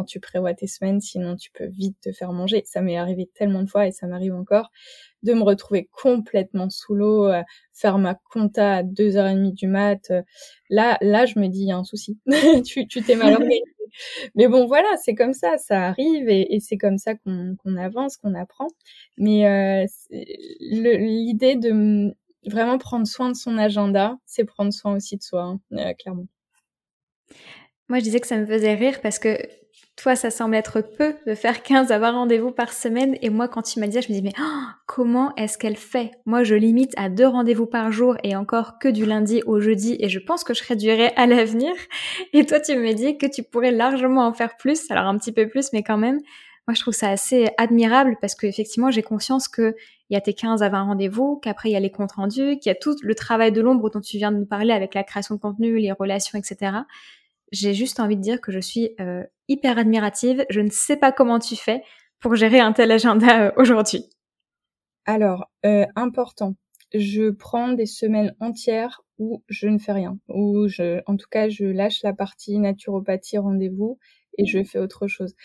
[0.05, 2.63] tu prévois tes semaines, sinon tu peux vite te faire manger.
[2.65, 4.71] Ça m'est arrivé tellement de fois et ça m'arrive encore
[5.23, 7.41] de me retrouver complètement sous l'eau, euh,
[7.73, 10.11] faire ma compta à deux heures et demie du mat.
[10.11, 10.21] Euh,
[10.69, 12.17] là, là, je me dis, il y a un souci.
[12.65, 13.63] tu, tu t'es mal organisé.
[14.35, 18.17] Mais bon, voilà, c'est comme ça, ça arrive et, c'est comme ça qu'on qu'on avance,
[18.17, 18.67] qu'on apprend.
[19.17, 19.85] Mais euh,
[20.59, 22.13] l'idée de
[22.45, 26.27] vraiment prendre soin de son agenda, c'est prendre soin aussi de soi, hein, clairement.
[27.89, 29.37] Moi, je disais que ça me faisait rire parce que
[29.99, 33.17] toi, ça semble être peu de faire 15 à 20 rendez-vous par semaine.
[33.21, 35.75] Et moi, quand tu m'as dit ça, je me dis, mais oh, comment est-ce qu'elle
[35.75, 36.11] fait?
[36.25, 39.97] Moi, je limite à deux rendez-vous par jour et encore que du lundi au jeudi.
[39.99, 41.73] Et je pense que je réduirai à l'avenir.
[42.33, 44.89] Et toi, tu me dis que tu pourrais largement en faire plus.
[44.89, 46.19] Alors, un petit peu plus, mais quand même.
[46.67, 49.75] Moi, je trouve ça assez admirable parce que effectivement, j'ai conscience que
[50.09, 52.57] il y a tes 15 à 20 rendez-vous, qu'après il y a les comptes rendus,
[52.59, 54.93] qu'il y a tout le travail de l'ombre dont tu viens de nous parler avec
[54.93, 56.71] la création de contenu, les relations, etc.
[57.51, 60.45] J'ai juste envie de dire que je suis euh, hyper admirative.
[60.49, 61.83] Je ne sais pas comment tu fais
[62.19, 64.05] pour gérer un tel agenda euh, aujourd'hui.
[65.05, 66.55] Alors, euh, important.
[66.93, 71.49] Je prends des semaines entières où je ne fais rien, où je, en tout cas,
[71.49, 73.99] je lâche la partie naturopathie rendez-vous
[74.37, 75.35] et je fais autre chose.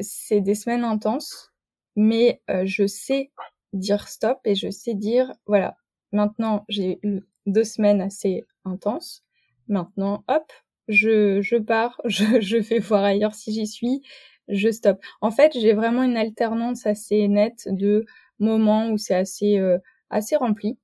[0.00, 1.52] c'est des semaines intenses,
[1.94, 3.30] mais je sais
[3.72, 5.76] dire stop et je sais dire voilà,
[6.10, 9.24] maintenant j'ai eu deux semaines assez intenses.
[9.68, 10.52] Maintenant, hop,
[10.88, 14.02] je, je pars, je, je fais voir ailleurs si j'y suis,
[14.48, 15.00] je stoppe.
[15.20, 18.04] En fait, j'ai vraiment une alternance assez nette de
[18.38, 19.78] moments où c'est assez euh,
[20.10, 20.78] assez rempli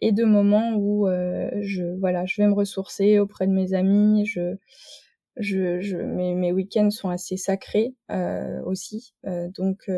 [0.00, 4.26] et de moments où euh, je voilà, je vais me ressourcer auprès de mes amis,
[4.26, 4.56] je
[5.36, 9.88] je, je mes, mes week-ends sont assez sacrés euh, aussi, donc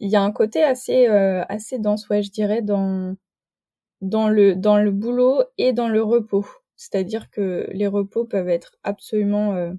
[0.00, 3.16] il y a un côté assez euh, assez dense ouais je dirais dans
[4.02, 6.46] dans le dans le boulot et dans le repos
[6.80, 9.72] c'est-à-dire que les repos peuvent être absolument euh,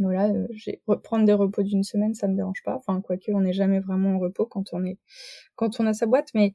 [0.00, 2.76] voilà euh, j'ai prendre des repos d'une semaine ça me dérange pas.
[2.76, 4.98] Enfin quoique on n'est jamais vraiment en repos quand on est
[5.56, 6.54] quand on a sa boîte mais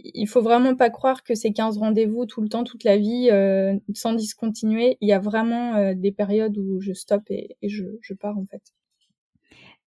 [0.00, 3.30] il faut vraiment pas croire que c'est 15 rendez-vous tout le temps toute la vie
[3.32, 7.84] euh, sans discontinuer il y a vraiment des périodes où je stoppe et, et je,
[8.02, 8.62] je pars en fait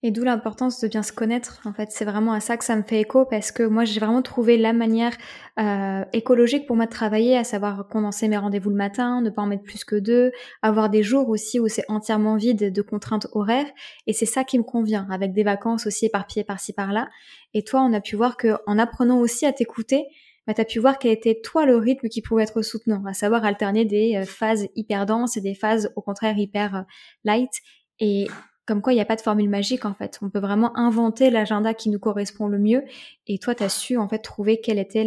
[0.02, 1.60] et d'où l'importance de bien se connaître.
[1.66, 4.00] En fait, c'est vraiment à ça que ça me fait écho parce que moi, j'ai
[4.00, 5.12] vraiment trouvé la manière
[5.60, 9.42] euh, écologique pour moi de travailler, à savoir condenser mes rendez-vous le matin, ne pas
[9.42, 10.32] en mettre plus que deux,
[10.62, 13.70] avoir des jours aussi où c'est entièrement vide de contraintes horaires.
[14.08, 17.10] Et c'est ça qui me convient, avec des vacances aussi éparpillées par-ci par-là.
[17.54, 20.06] Et toi, on a pu voir que en apprenant aussi à t'écouter,
[20.48, 23.46] bah, tu pu voir quel était toi le rythme qui pouvait être soutenant, à savoir
[23.46, 26.82] alterner des euh, phases hyper denses et des phases au contraire hyper euh,
[27.24, 27.52] light.
[28.00, 28.28] Et
[28.70, 30.20] comme quoi il n'y a pas de formule magique en fait.
[30.22, 32.84] On peut vraiment inventer l'agenda qui nous correspond le mieux.
[33.26, 35.04] Et toi, tu as su en fait trouver quelle était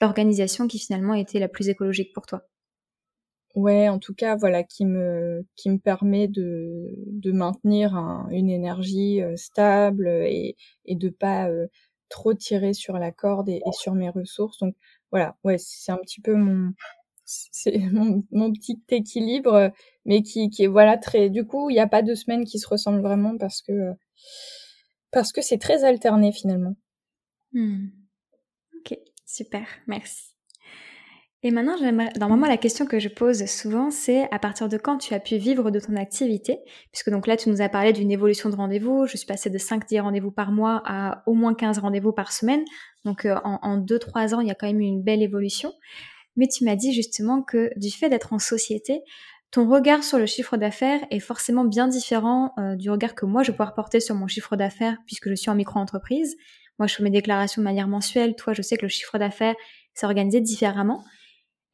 [0.00, 2.42] l'organisation qui finalement était la plus écologique pour toi.
[3.56, 7.96] Ouais, en tout cas, voilà, qui me qui me permet de de maintenir
[8.30, 11.66] une énergie euh, stable et et de pas euh,
[12.08, 14.58] trop tirer sur la corde et, et, sur mes ressources.
[14.58, 14.76] Donc
[15.10, 16.72] voilà, ouais, c'est un petit peu mon
[17.24, 17.78] c'est
[18.30, 19.72] mon, petit équilibre,
[20.04, 21.30] mais qui qui est voilà très.
[21.30, 23.92] Du coup, il n'y a pas de semaine qui se ressemblent vraiment parce que
[25.10, 26.74] parce que c'est très alterné finalement.
[27.52, 27.88] Hmm.
[28.78, 30.32] Ok, super, merci.
[31.44, 31.74] Et maintenant,
[32.20, 35.38] normalement, la question que je pose souvent, c'est à partir de quand tu as pu
[35.38, 36.60] vivre de ton activité?
[36.92, 39.06] Puisque donc là, tu nous as parlé d'une évolution de rendez-vous.
[39.08, 42.64] Je suis passée de 5-10 rendez-vous par mois à au moins 15 rendez-vous par semaine.
[43.04, 45.72] Donc, euh, en 2-3 ans, il y a quand même eu une belle évolution.
[46.36, 49.02] Mais tu m'as dit justement que du fait d'être en société,
[49.50, 53.42] ton regard sur le chiffre d'affaires est forcément bien différent euh, du regard que moi
[53.42, 56.36] je peux pouvoir porter sur mon chiffre d'affaires puisque je suis en micro-entreprise.
[56.78, 58.34] Moi, je fais mes déclarations de manière mensuelle.
[58.34, 59.54] Toi, je sais que le chiffre d'affaires,
[59.94, 61.04] s'est organisé différemment.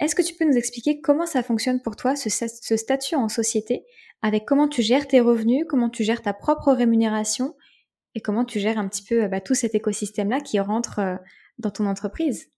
[0.00, 3.84] Est-ce que tu peux nous expliquer comment ça fonctionne pour toi, ce, statut en société,
[4.22, 7.54] avec comment tu gères tes revenus, comment tu gères ta propre rémunération
[8.14, 11.16] et comment tu gères un petit peu bah, tout cet écosystème-là qui rentre euh,
[11.58, 12.50] dans ton entreprise?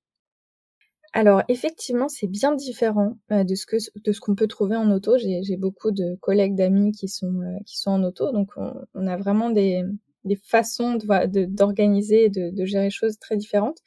[1.13, 4.91] Alors effectivement, c'est bien différent euh, de ce que de ce qu'on peut trouver en
[4.93, 5.19] auto.
[5.19, 9.17] J'ai beaucoup de collègues d'amis qui sont euh, qui sont en auto, donc on, a
[9.17, 9.83] vraiment des
[10.25, 13.79] des façons d'organiser de, et de, gérer choses très différentes.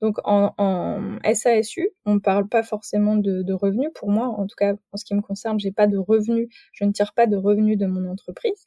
[0.00, 3.90] Donc en, en SASU, on ne parle pas forcément de, de, revenus.
[3.94, 6.48] Pour moi, en tout cas, en ce qui me concerne, j'ai pas de revenus.
[6.72, 8.66] Je ne tire pas de revenus de mon entreprise.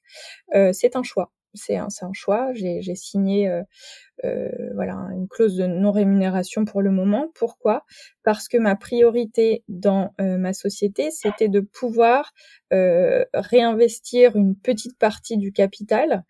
[0.55, 1.31] Euh, c'est un choix.
[1.53, 2.53] C'est un, choix.
[2.53, 3.63] J'ai signé euh,
[4.25, 7.31] euh, voilà une clause de non rémunération pour le moment.
[7.35, 7.83] Pourquoi?
[8.23, 12.33] Parce que ma priorité dans euh, ma société, c'était de pouvoir
[13.33, 16.23] réinvestir une petite partie du capital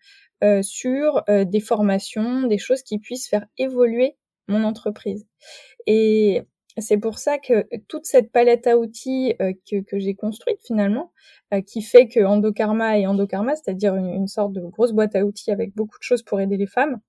[0.62, 4.16] sur des formations, des choses qui puissent faire évoluer
[4.46, 5.26] mon entreprise.
[6.80, 11.12] C'est pour ça que toute cette palette à outils euh, que, j'ai construite finalement,
[11.66, 15.74] qui fait que Endokarma et Endokarma, c'est-à-dire une, sorte de grosse boîte à outils avec
[15.74, 17.00] beaucoup de choses pour aider les femmes,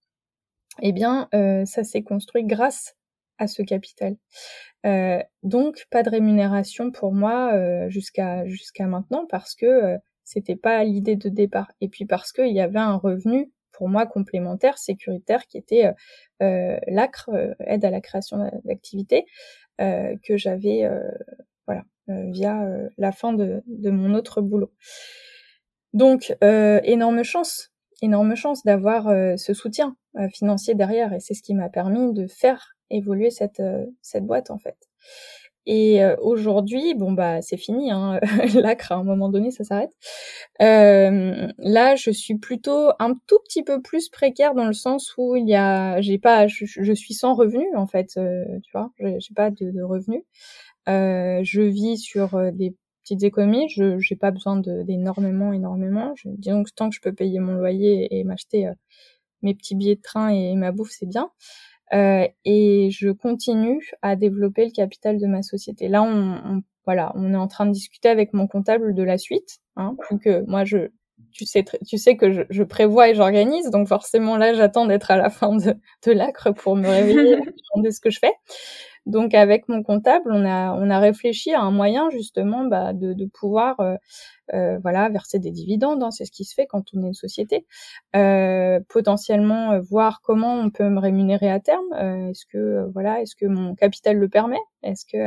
[0.82, 1.28] eh bien,
[1.66, 2.96] ça s'est construit grâce
[3.38, 4.16] à ce capital.
[5.44, 11.28] donc, pas de rémunération pour moi jusqu'à jusqu'à maintenant parce que c'était pas l'idée de
[11.28, 11.72] départ.
[11.82, 13.52] Et puis parce qu'il y avait un revenu
[13.88, 15.94] moi complémentaire, sécuritaire, qui était euh,
[16.44, 19.26] euh l'ACRE, euh, aide à la création d'activités,
[19.78, 20.90] que j'avais
[22.08, 22.68] via
[22.98, 24.74] la fin de, mon autre boulot.
[25.94, 27.72] Donc énorme chance,
[28.02, 29.06] énorme chance d'avoir
[29.38, 29.96] ce soutien
[30.34, 33.62] financier derrière, et c'est ce qui m'a permis de faire évoluer cette
[34.22, 34.76] boîte en fait.
[35.72, 38.20] Et euh, aujourd'hui, bon bah c'est fini, hein,
[38.56, 39.92] l'acre à un moment donné ça s'arrête.
[40.64, 45.36] Euh, là, je suis plutôt un tout petit peu plus précaire dans le sens où
[45.36, 49.34] il y a, j'ai pas, je, suis sans revenu en fait, euh, tu vois, j'ai
[49.36, 56.14] pas de, de je vis sur des petites économies, je j'ai pas besoin d'énormément, énormément.
[56.16, 58.72] Je, disons que tant que je peux payer mon loyer et m'acheter
[59.44, 61.30] mes petits billets de train et ma bouffe, c'est bien.
[61.94, 65.88] Euh, et je continue à développer le capital de ma société.
[65.88, 69.60] Là, on, voilà, on est en train de discuter avec mon comptable de la suite.
[69.76, 70.90] Hein, donc moi, je,
[71.32, 75.12] tu sais, tu sais que je, je prévois et j'organise, donc forcément là, j'attends d'être
[75.12, 75.76] à la fin de,
[76.06, 78.34] de l'acre pour me réveiller et demander ce que je fais.
[79.10, 83.14] Donc avec mon comptable, on a on a réfléchi à un moyen justement bah, de,
[83.14, 83.96] de pouvoir euh,
[84.54, 86.02] euh, voilà verser des dividendes.
[86.04, 87.66] Hein, c'est ce qui se fait quand on est une société.
[88.16, 91.86] Euh, potentiellement euh, voir comment on peut me rémunérer à terme.
[91.94, 94.60] Euh, est-ce que voilà, est-ce que mon capital le permet?
[94.84, 95.18] Est-ce que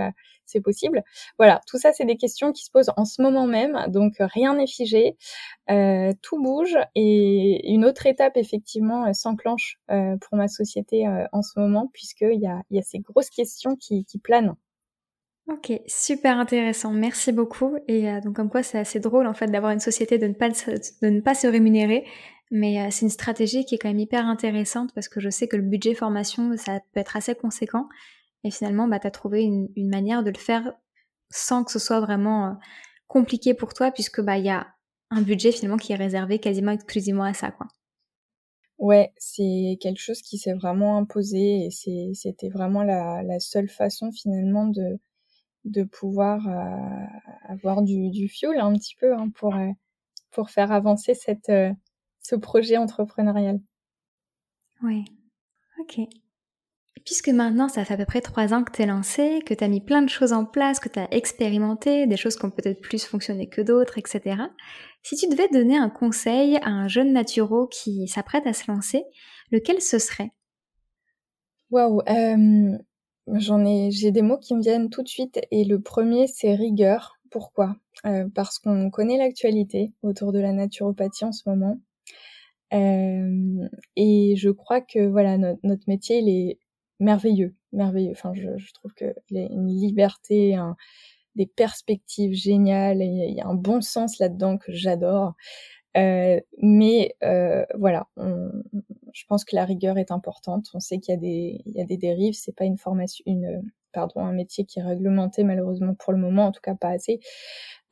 [0.47, 1.03] c'est possible?
[1.39, 3.79] Voilà, tout ça c'est des questions qui se posent en ce moment même.
[3.89, 5.17] Donc rien n'est figé,
[5.69, 12.41] tout bouge et une autre étape effectivement s'enclenche pour ma société en ce moment puisqu'il
[12.41, 14.55] y a, y a ces grosses questions qui, planent.
[15.49, 17.77] Ok, super intéressant, merci beaucoup.
[17.89, 20.35] Et euh, donc comme quoi c'est assez drôle en fait d'avoir une société de ne
[20.35, 22.05] pas, de ne pas se rémunérer,
[22.53, 25.49] mais euh, c'est une stratégie qui est quand même hyper intéressante parce que je sais
[25.49, 27.89] que le budget formation, ça peut être assez conséquent.
[28.45, 30.73] Et finalement, bah, tu as trouvé une, manière de le faire
[31.31, 32.53] sans que ce soit vraiment euh,
[33.09, 34.67] compliqué pour toi puisque bah il y a
[35.11, 37.69] un budget finalement qui est réservé quasiment exclusivement à ça quoi.
[38.83, 44.67] Ouais, c'est quelque chose qui s'est vraiment imposé et c'était vraiment la, seule façon finalement
[44.67, 47.07] de, pouvoir euh,
[47.49, 49.71] avoir du, fuel un petit peu hein, pour, euh,
[50.33, 51.13] pour faire avancer
[51.49, 51.73] euh,
[52.23, 53.61] ce projet entrepreneurial.
[54.83, 55.05] Oui,
[55.79, 56.01] ok.
[57.05, 59.63] puisque maintenant, ça fait à peu près trois ans que tu es lancé, que tu
[59.63, 62.51] as mis plein de choses en place, que tu as expérimenté, des choses qui ont
[62.51, 64.39] peut-être plus fonctionné que d'autres, etc.
[65.03, 69.05] Si tu devais donner un conseil à un jeune naturo qui s'apprête à se lancer,
[69.51, 70.31] lequel ce serait?
[71.71, 72.03] Waouh,
[73.29, 76.55] j'en ai, j'ai des mots qui me viennent tout de suite et le premier c'est
[76.55, 77.19] rigueur.
[77.31, 77.77] Pourquoi?
[78.07, 81.79] Euh, Parce qu'on connaît l'actualité autour de la naturopathie en ce moment.
[82.73, 86.59] Euh, et je crois que voilà notre, métier il est
[87.01, 88.15] merveilleux, merveilleux.
[88.35, 90.57] Je, trouve qu'il y a une liberté,
[91.37, 95.35] des perspectives géniales, il y a un bon sens là-dedans que j'adore.
[95.97, 100.69] Euh, mais euh, voilà, je pense que la rigueur est importante.
[100.75, 102.35] On sait qu'il y a des, il y a dérives.
[102.35, 103.63] C'est pas une formation, une,
[103.93, 107.21] pardon, un métier qui est réglementé malheureusement pour le moment, en tout cas pas assez.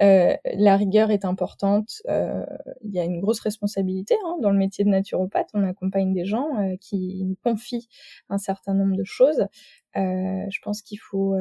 [0.02, 2.02] Euh, la rigueur est importante.
[2.08, 5.50] Il y a une grosse responsabilité hein, dans le métier de naturopathe.
[5.52, 6.48] On accompagne des gens
[6.80, 7.88] qui nous confient
[8.30, 9.46] un certain nombre de choses.
[9.94, 11.36] je pense qu'il faut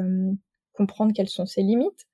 [0.79, 2.07] comprendre quelles sont ses limites.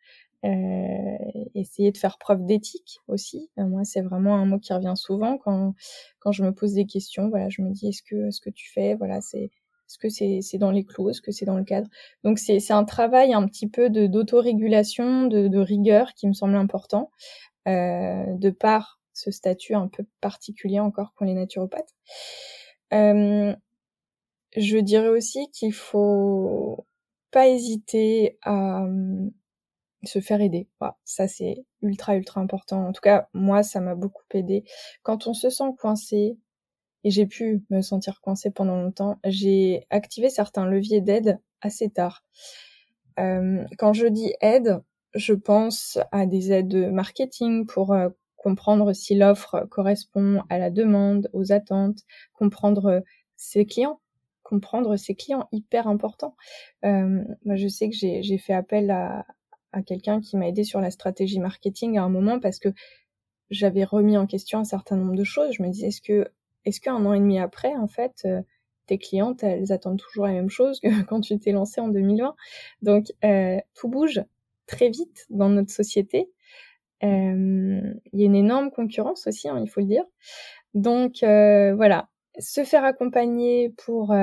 [1.55, 3.49] essayer de faire preuve d'éthique aussi.
[3.57, 5.73] moi, c'est vraiment un mot qui revient souvent quand
[6.19, 7.29] quand je me pose des questions.
[7.29, 9.51] Voilà, je me dis est-ce que ce que tu fais, voilà, c'est
[9.87, 11.09] est-ce que c'est dans les clous?
[11.09, 11.89] Est-ce que c'est dans le cadre?
[12.23, 17.11] Donc c'est un travail un petit peu d'autorégulation, de, rigueur qui me semble important,
[17.67, 21.93] euh, de par ce statut un peu particulier encore qu'ont les naturopathes.
[22.93, 23.55] Euh,
[24.57, 26.85] je dirais aussi qu'il faut
[27.35, 29.29] pas hésiter à hum,
[30.05, 30.69] se faire aider.
[31.03, 32.87] Ça c'est ultra ultra important.
[32.87, 34.63] En tout cas, moi ça m'a beaucoup aidé.
[35.03, 36.37] Quand on se sent coincé,
[37.03, 42.23] et j'ai pu me sentir coincée pendant longtemps, j'ai activé certains leviers d'aide assez tard.
[43.19, 44.81] Euh, quand je dis aide,
[45.13, 48.07] je pense à des aides marketing pour euh,
[48.37, 51.99] comprendre si l'offre correspond à la demande, aux attentes,
[52.33, 53.03] comprendre
[53.35, 53.99] ses clients,
[54.45, 56.37] comprendre ses clients, hyper important.
[56.85, 59.25] Euh, moi, je sais que j'ai fait appel à,
[59.73, 62.69] à quelqu'un qui m'a aidé sur la stratégie marketing à un moment parce que
[63.49, 65.53] j'avais remis en question un certain nombre de choses.
[65.53, 66.29] Je me disais, est-ce que
[66.65, 68.41] est-ce qu'un an et demi après, en fait, euh,
[68.87, 72.35] tes clientes, elles attendent toujours la même chose que quand tu t'es lancé en 2020
[72.81, 74.23] Donc, euh, tout bouge
[74.65, 76.29] très vite dans notre société.
[77.03, 77.81] Euh,
[78.13, 80.05] il y a une énorme concurrence aussi, hein, il faut le dire.
[80.73, 82.09] Donc, voilà,
[82.39, 84.13] se faire accompagner pour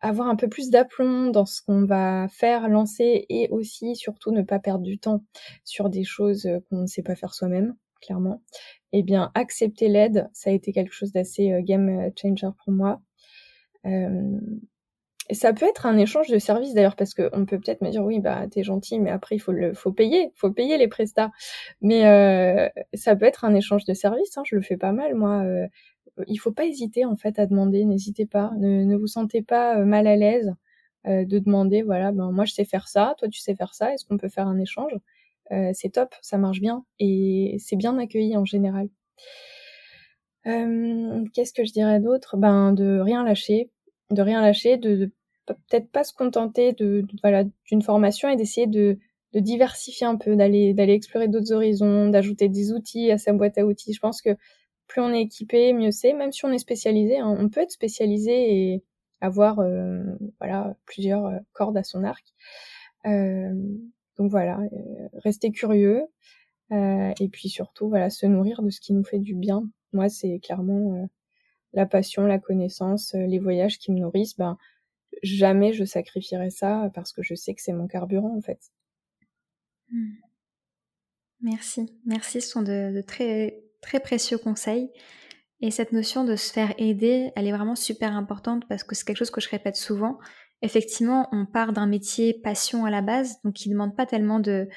[0.00, 4.42] avoir un peu plus d'aplomb dans ce qu'on va faire, lancer et aussi surtout ne
[4.42, 5.22] pas perdre du temps
[5.64, 8.40] sur des choses qu'on ne sait pas faire soi-même, clairement
[8.92, 13.00] eh bien, accepter l'aide, ça a été quelque chose d'assez euh, game changer pour moi.
[13.86, 14.38] Euh,
[15.32, 18.18] ça peut être un échange de services d'ailleurs, parce qu'on peut peut-être me dire oui,
[18.18, 21.30] bah t'es gentil, mais après il faut le, faut payer, faut payer les prestats.
[21.80, 24.36] Mais euh, ça peut être un échange de services.
[24.36, 25.42] Hein, je le fais pas mal moi.
[25.44, 25.68] Euh,
[26.26, 27.84] il faut pas hésiter en fait à demander.
[27.84, 28.52] N'hésitez pas.
[28.58, 30.54] Ne, vous sentez pas euh, mal à l'aise
[31.06, 31.82] de demander.
[31.82, 33.94] Voilà, ben moi je sais faire ça, toi tu sais faire ça.
[33.94, 34.92] Est-ce qu'on peut faire un échange?
[35.52, 38.88] Euh, c'est top, ça marche bien et c'est bien accueilli en général.
[40.46, 42.36] Euh, qu'est-ce que je dirais d'autre?
[42.36, 43.70] Ben de rien lâcher,
[44.10, 45.10] de rien lâcher, de,
[45.46, 48.98] peut-être pas se contenter de, voilà d'une formation et d'essayer de,
[49.32, 53.58] de diversifier un peu, d'aller d'aller explorer d'autres horizons, d'ajouter des outils à sa boîte
[53.58, 53.92] à outils.
[53.92, 54.30] Je pense que
[54.90, 56.12] plus on est équipé, mieux c'est.
[56.12, 58.84] Même si on est spécialisé, hein, on peut être spécialisé et
[59.20, 60.02] avoir euh,
[60.40, 62.24] voilà plusieurs cordes à son arc.
[63.06, 63.54] Euh,
[64.18, 66.02] donc voilà, euh, rester curieux
[66.72, 69.62] euh, et puis surtout voilà se nourrir de ce qui nous fait du bien.
[69.92, 71.06] Moi, c'est clairement euh,
[71.72, 74.36] la passion, la connaissance, les voyages qui me nourrissent.
[74.36, 74.58] Ben
[75.22, 78.60] jamais je sacrifierai ça parce que je sais que c'est mon carburant en fait.
[79.90, 80.14] Hmm.
[81.42, 84.90] Merci, merci, ce sont de, très très précieux conseils.
[85.60, 89.04] Et cette notion de se faire aider, elle est vraiment super importante parce que c'est
[89.04, 90.18] quelque chose que je répète souvent
[90.62, 94.40] effectivement, on part d'un métier passion à la base, donc qui ne demande pas tellement
[94.40, 94.68] de,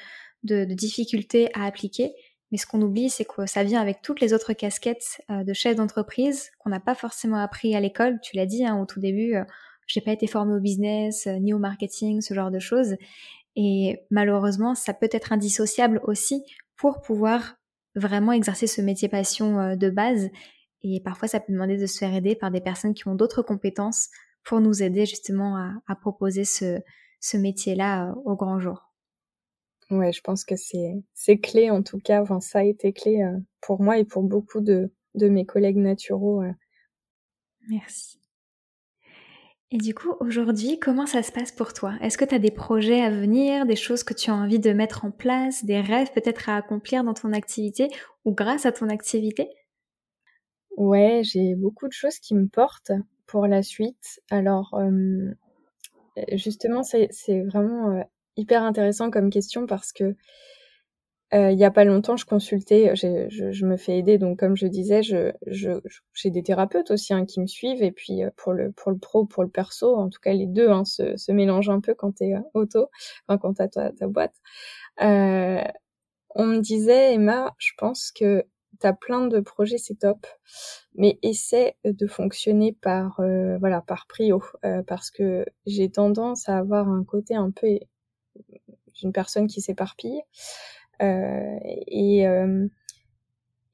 [0.42, 2.12] difficultés à appliquer.
[2.50, 5.52] Mais ce qu'on oublie, c'est que ça vient avec toutes les autres casquettes euh, de
[5.52, 8.20] chef d'entreprise qu'on n'a pas forcément appris à l'école.
[8.22, 9.44] Tu l'as dit hein, au tout début, euh,
[9.86, 12.94] j'ai pas été formée au business, euh, ni au marketing, ce genre de choses.
[13.56, 16.44] Et malheureusement, ça peut être indissociable aussi
[16.76, 17.56] pour pouvoir
[17.94, 20.30] vraiment exercer ce métier passion de base.
[20.82, 23.42] Et parfois, ça peut demander de se faire aider par des personnes qui ont d'autres
[23.42, 24.10] compétences
[24.44, 26.80] pour nous aider justement à, proposer ce,
[27.20, 28.92] ce métier-là euh, au grand jour.
[29.90, 32.22] Ouais, je pense que c'est c'est clé en tout cas.
[32.22, 35.76] Enfin, ça a été clé euh, pour moi et pour beaucoup de de mes collègues
[35.76, 36.42] naturaux.
[36.42, 36.52] Euh.
[37.68, 38.18] Merci.
[39.74, 41.94] Et du coup, aujourd'hui, comment ça se passe pour toi?
[42.00, 44.72] Est-ce que tu as des projets à venir, des choses que tu as envie de
[44.72, 47.88] mettre en place, des rêves peut-être à accomplir dans ton activité
[48.24, 49.48] ou grâce à ton activité?
[50.76, 52.92] Ouais, j'ai beaucoup de choses qui me portent
[53.26, 54.20] pour la suite.
[54.30, 54.80] Alors,
[56.30, 60.14] justement, c'est vraiment hyper intéressant comme question parce que Euh,
[61.34, 65.02] il y a pas longtemps, je consultais, je, me fais aider, donc comme je disais,
[65.02, 68.98] j'ai des thérapeutes aussi hein, qui me suivent, et puis euh, pour le pour le
[68.98, 71.94] pro, pour le perso, en tout cas les deux hein, se, se mélangent un peu
[71.94, 72.88] quand t'es euh, auto,
[73.26, 74.34] enfin quand t'as ta, ta boîte.
[75.02, 75.62] Euh,
[76.36, 78.44] on me disait, Emma, je pense que
[78.80, 80.26] t'as plein de projets, c'est top,
[80.94, 84.42] mais essaie de fonctionner par euh, voilà par prio,
[84.86, 87.78] parce que j'ai tendance à avoir un côté un peu
[88.94, 90.22] d'une personne qui s'éparpille.
[91.02, 92.66] Euh, et, euh,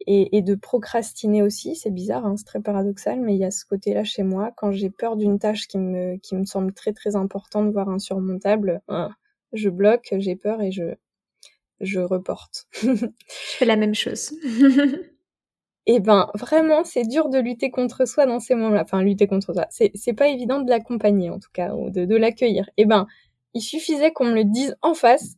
[0.07, 1.77] et, et, de procrastiner aussi.
[1.77, 4.53] C'est bizarre, hein, c'est très paradoxal, mais il y a ce côté-là chez moi.
[4.57, 8.81] Quand j'ai peur d'une tâche qui me, qui me semble très très importante, voire insurmontable,
[8.89, 9.11] hein,
[9.53, 10.95] je bloque, j'ai peur et je,
[11.81, 12.67] je reporte.
[12.83, 14.33] je fais la même chose.
[15.87, 18.83] et eh ben vraiment, c'est dur de lutter contre soi dans ces moments-là.
[18.83, 22.05] Enfin, lutter contre soi, c'est c'est pas évident de l'accompagner en tout cas ou de,
[22.05, 22.69] de l'accueillir.
[22.77, 23.07] Et eh ben,
[23.55, 25.37] il suffisait qu'on me le dise en face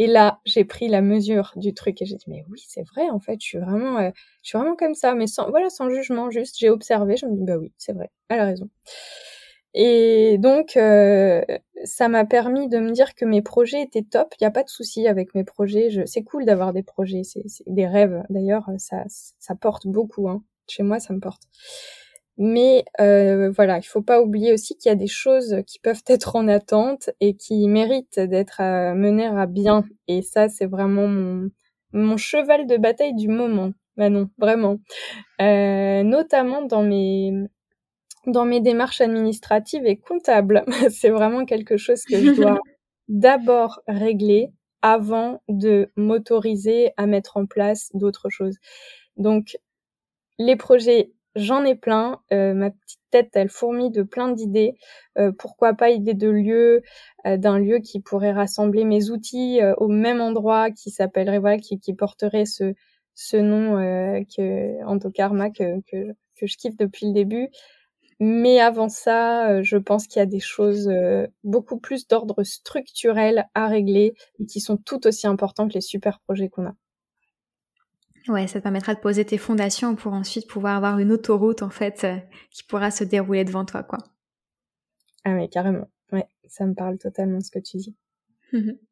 [0.00, 3.10] et là, j'ai pris la mesure du truc et j'ai dit mais oui, c'est vrai
[3.10, 4.10] en fait, je suis vraiment euh,
[4.42, 7.36] je suis vraiment comme ça mais sans voilà, sans jugement, juste j'ai observé, je me
[7.36, 8.70] dis bah oui, c'est vrai, elle a raison.
[9.74, 11.42] Et donc euh,
[11.84, 14.64] ça m'a permis de me dire que mes projets étaient top, il y a pas
[14.64, 16.04] de souci avec mes projets, je...
[16.06, 20.42] c'est cool d'avoir des projets, c'est des rêves d'ailleurs, ça ça porte beaucoup hein.
[20.68, 21.42] Chez moi, ça me porte.
[22.42, 26.02] Mais euh, voilà, il faut pas oublier aussi qu'il y a des choses qui peuvent
[26.06, 29.84] être en attente et qui méritent d'être euh, menées à bien.
[30.08, 31.50] Et ça, c'est vraiment mon,
[31.92, 33.72] mon cheval de bataille du moment.
[33.98, 34.78] non, vraiment.
[35.42, 37.34] Euh, notamment dans mes
[38.26, 40.64] dans mes démarches administratives et comptables.
[40.90, 42.58] c'est vraiment quelque chose que je dois
[43.08, 48.56] d'abord régler avant de m'autoriser à mettre en place d'autres choses.
[49.18, 49.58] Donc,
[50.38, 52.20] les projets J'en ai plein.
[52.32, 54.74] Euh, ma petite tête, elle fourmille de plein d'idées.
[55.18, 56.82] Euh, pourquoi pas idée de lieu,
[57.26, 61.78] euh, d'un lieu qui pourrait rassembler mes outils au même endroit, qui s'appellerait voilà, qui,
[61.94, 63.76] porterait ce nom
[64.24, 67.48] que Antokarma que, que que je kiffe depuis le début.
[68.20, 70.90] Mais avant ça, je pense qu'il y a des choses
[71.44, 76.20] beaucoup plus d'ordre structurel à régler et qui sont tout aussi importantes que les super
[76.20, 76.74] projets qu'on a.
[78.28, 81.70] Ouais, ça te permettra de poser tes fondations pour ensuite pouvoir avoir une autoroute en
[81.70, 82.16] fait euh,
[82.50, 83.98] qui pourra se dérouler devant toi, quoi.
[85.24, 85.88] Ah oui, carrément.
[86.12, 87.96] Ouais, ça me parle totalement ce que tu dis.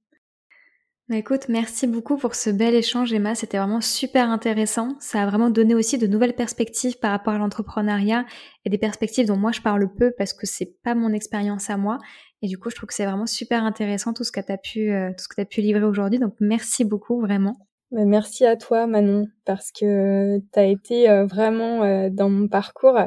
[1.09, 3.35] Bah écoute, merci beaucoup pour ce bel échange, Emma.
[3.35, 4.95] C'était vraiment super intéressant.
[5.01, 8.27] Ça a vraiment donné aussi de nouvelles perspectives par rapport à l'entrepreneuriat
[8.67, 11.79] et des perspectives dont moi je parle peu parce que c'est pas mon expérience à
[11.79, 11.97] moi.
[12.43, 14.59] Et du coup, je trouve que c'est vraiment super intéressant tout ce que tu as
[14.59, 16.19] pu, euh, tout ce que tu as pu livrer aujourd'hui.
[16.19, 17.57] Donc merci beaucoup, vraiment.
[17.91, 22.47] Bah, merci à toi Manon parce que tu as été euh, vraiment euh, dans mon
[22.47, 22.99] parcours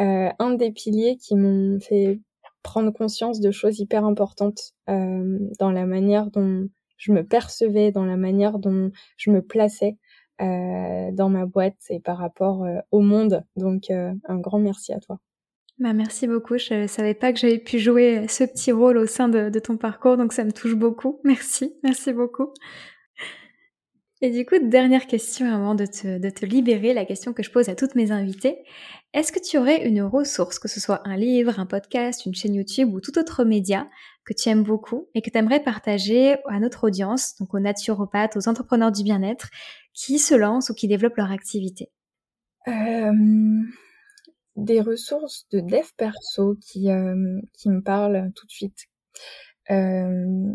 [0.00, 2.20] euh, un des piliers qui m'ont fait
[2.62, 6.66] prendre conscience de choses hyper importantes dans la manière dont
[6.96, 9.98] je me percevais, dans la manière dont je me plaçais
[10.40, 13.44] dans ma boîte et par rapport au monde.
[13.56, 15.18] Donc un grand merci à toi.
[15.78, 16.56] Bah, merci beaucoup.
[16.56, 19.76] Je ne savais pas que j'avais pu jouer ce petit rôle au sein de ton
[19.76, 21.20] parcours, donc ça me touche beaucoup.
[21.22, 22.54] Merci, merci beaucoup.
[24.24, 27.50] Et du coup, dernière question avant de te, de te libérer, la question que je
[27.50, 28.56] pose à toutes mes invitées.
[29.12, 32.54] Est-ce que tu aurais une ressource, que ce soit un livre, un podcast, une chaîne
[32.54, 33.86] YouTube ou tout autre média
[34.24, 38.38] que tu aimes beaucoup et que tu aimerais partager à notre audience, donc aux naturopathes,
[38.38, 39.50] aux entrepreneurs du bien-être,
[39.92, 41.90] qui se lancent ou qui développent leur activité?
[42.66, 43.12] Euh,
[44.56, 48.86] Des ressources de dev perso qui, euh, qui me parlent tout de suite.
[49.70, 50.54] Euh,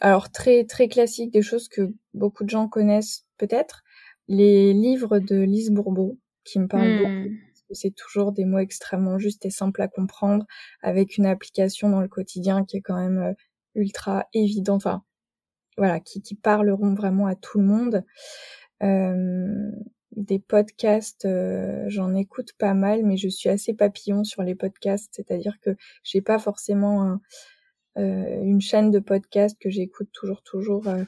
[0.00, 3.82] alors très très classique, des choses que beaucoup de gens connaissent peut-être,
[4.28, 7.30] les livres de Lise Bourbeau qui me parlent beaucoup.
[7.30, 7.38] Hmm.
[7.70, 10.44] C'est toujours des mots extrêmement justes et simples à comprendre,
[10.82, 13.32] avec une application dans le quotidien qui est quand même euh,
[13.74, 15.02] ultra évidente, enfin
[15.76, 18.04] voilà, qui, qui parleront vraiment à tout le monde.
[18.82, 19.70] Euh,
[20.12, 25.10] des podcasts, euh, j'en écoute pas mal, mais je suis assez papillon sur les podcasts,
[25.12, 25.70] c'est-à-dire que
[26.04, 27.20] j'ai pas forcément un,
[27.96, 30.88] une chaîne de podcast que j'écoute toujours, toujours.
[30.88, 31.04] Euh.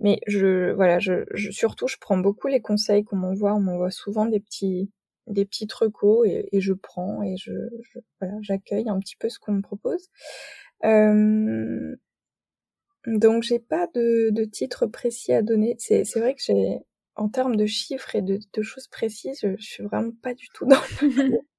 [0.00, 3.54] mais je, voilà, je, je, surtout, je prends beaucoup les conseils qu'on m'envoie.
[3.54, 4.90] On m'envoie souvent des petits,
[5.26, 7.52] des petits recos et, et je prends et je,
[7.82, 10.08] je voilà, j'accueille un petit peu ce qu'on me propose.
[10.84, 11.96] Euh,
[13.06, 15.76] donc j'ai pas de, de titre précis à donner.
[15.78, 16.78] C'est, c'est vrai que j'ai,
[17.16, 20.48] en termes de chiffres et de, de choses précises, je, je, suis vraiment pas du
[20.54, 21.38] tout dans le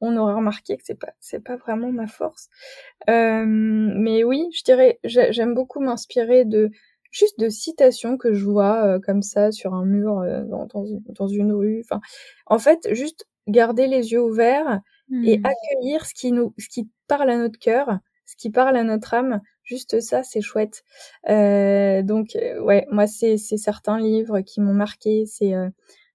[0.00, 2.48] on aura remarqué que c'est pas c'est pas vraiment ma force.
[3.08, 6.70] Euh, mais oui, je dirais j'aime beaucoup m'inspirer de
[7.10, 11.28] juste de citations que je vois euh, comme ça sur un mur euh, dans, dans,
[11.28, 11.80] une rue.
[11.84, 12.00] Enfin,
[12.46, 14.80] en fait, juste garder les yeux ouverts
[15.22, 15.42] et mmh.
[15.44, 19.14] accueillir ce qui nous ce qui parle à notre cœur, ce qui parle à notre
[19.14, 20.82] âme juste ça, c'est chouette.
[21.26, 25.54] Donc ouais, moi c'est certains livres qui m'ont marqué, c'est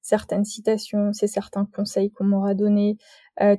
[0.01, 2.97] certaines citations, c'est certains conseils qu'on m'aura donnés,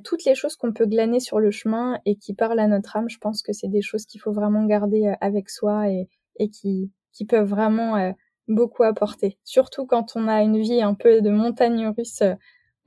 [0.03, 3.09] toutes les choses qu'on peut glaner sur le chemin et qui parlent à notre âme.
[3.09, 6.91] Je pense que c'est des choses qu'il faut vraiment garder avec soi et, et qui
[7.13, 8.13] qui peuvent vraiment
[8.47, 9.37] beaucoup apporter.
[9.43, 12.23] Surtout quand on a une vie un peu de montagne russe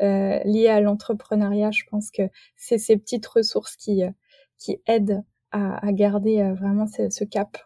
[0.03, 1.71] euh, liées à l'entrepreneuriat.
[1.71, 2.23] Je pense que
[2.57, 4.11] c'est ces petites ressources qui, euh,
[4.59, 7.57] qui aident à, garder euh, vraiment ce cap.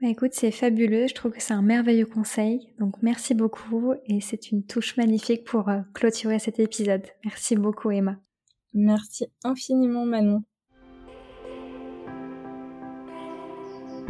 [0.00, 1.06] Bah écoute, c'est fabuleux.
[1.06, 2.74] Je trouve que c'est un merveilleux conseil.
[2.78, 7.06] Donc merci beaucoup et c'est une touche magnifique pour euh, clôturer cet épisode.
[7.24, 8.16] Merci beaucoup Emma.
[8.74, 10.42] Merci infiniment Manon.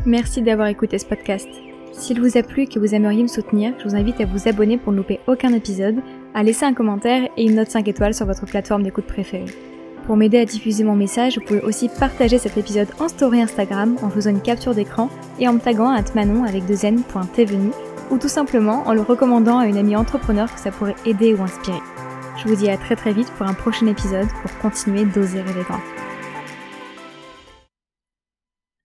[0.06, 1.48] Merci d'avoir écouté ce podcast.
[1.92, 4.48] S'il vous a plu et que vous aimeriez me soutenir, je vous invite à vous
[4.48, 6.02] abonner pour ne louper aucun épisode,
[6.34, 9.73] à laisser un commentaire et une note 5 étoiles sur votre plateforme d'écoute préférée.
[10.06, 13.96] Pour m'aider à diffuser mon message, vous pouvez aussi partager cet épisode en story Instagram
[14.02, 17.70] en faisant une capture d'écran et en me taguant à manon avec deux n.tvenu
[18.10, 21.42] ou tout simplement en le recommandant à une amie entrepreneur que ça pourrait aider ou
[21.42, 21.80] inspirer.
[22.36, 25.62] Je vous dis à très très vite pour un prochain épisode pour continuer d'oser rêver
[25.62, 25.80] grand.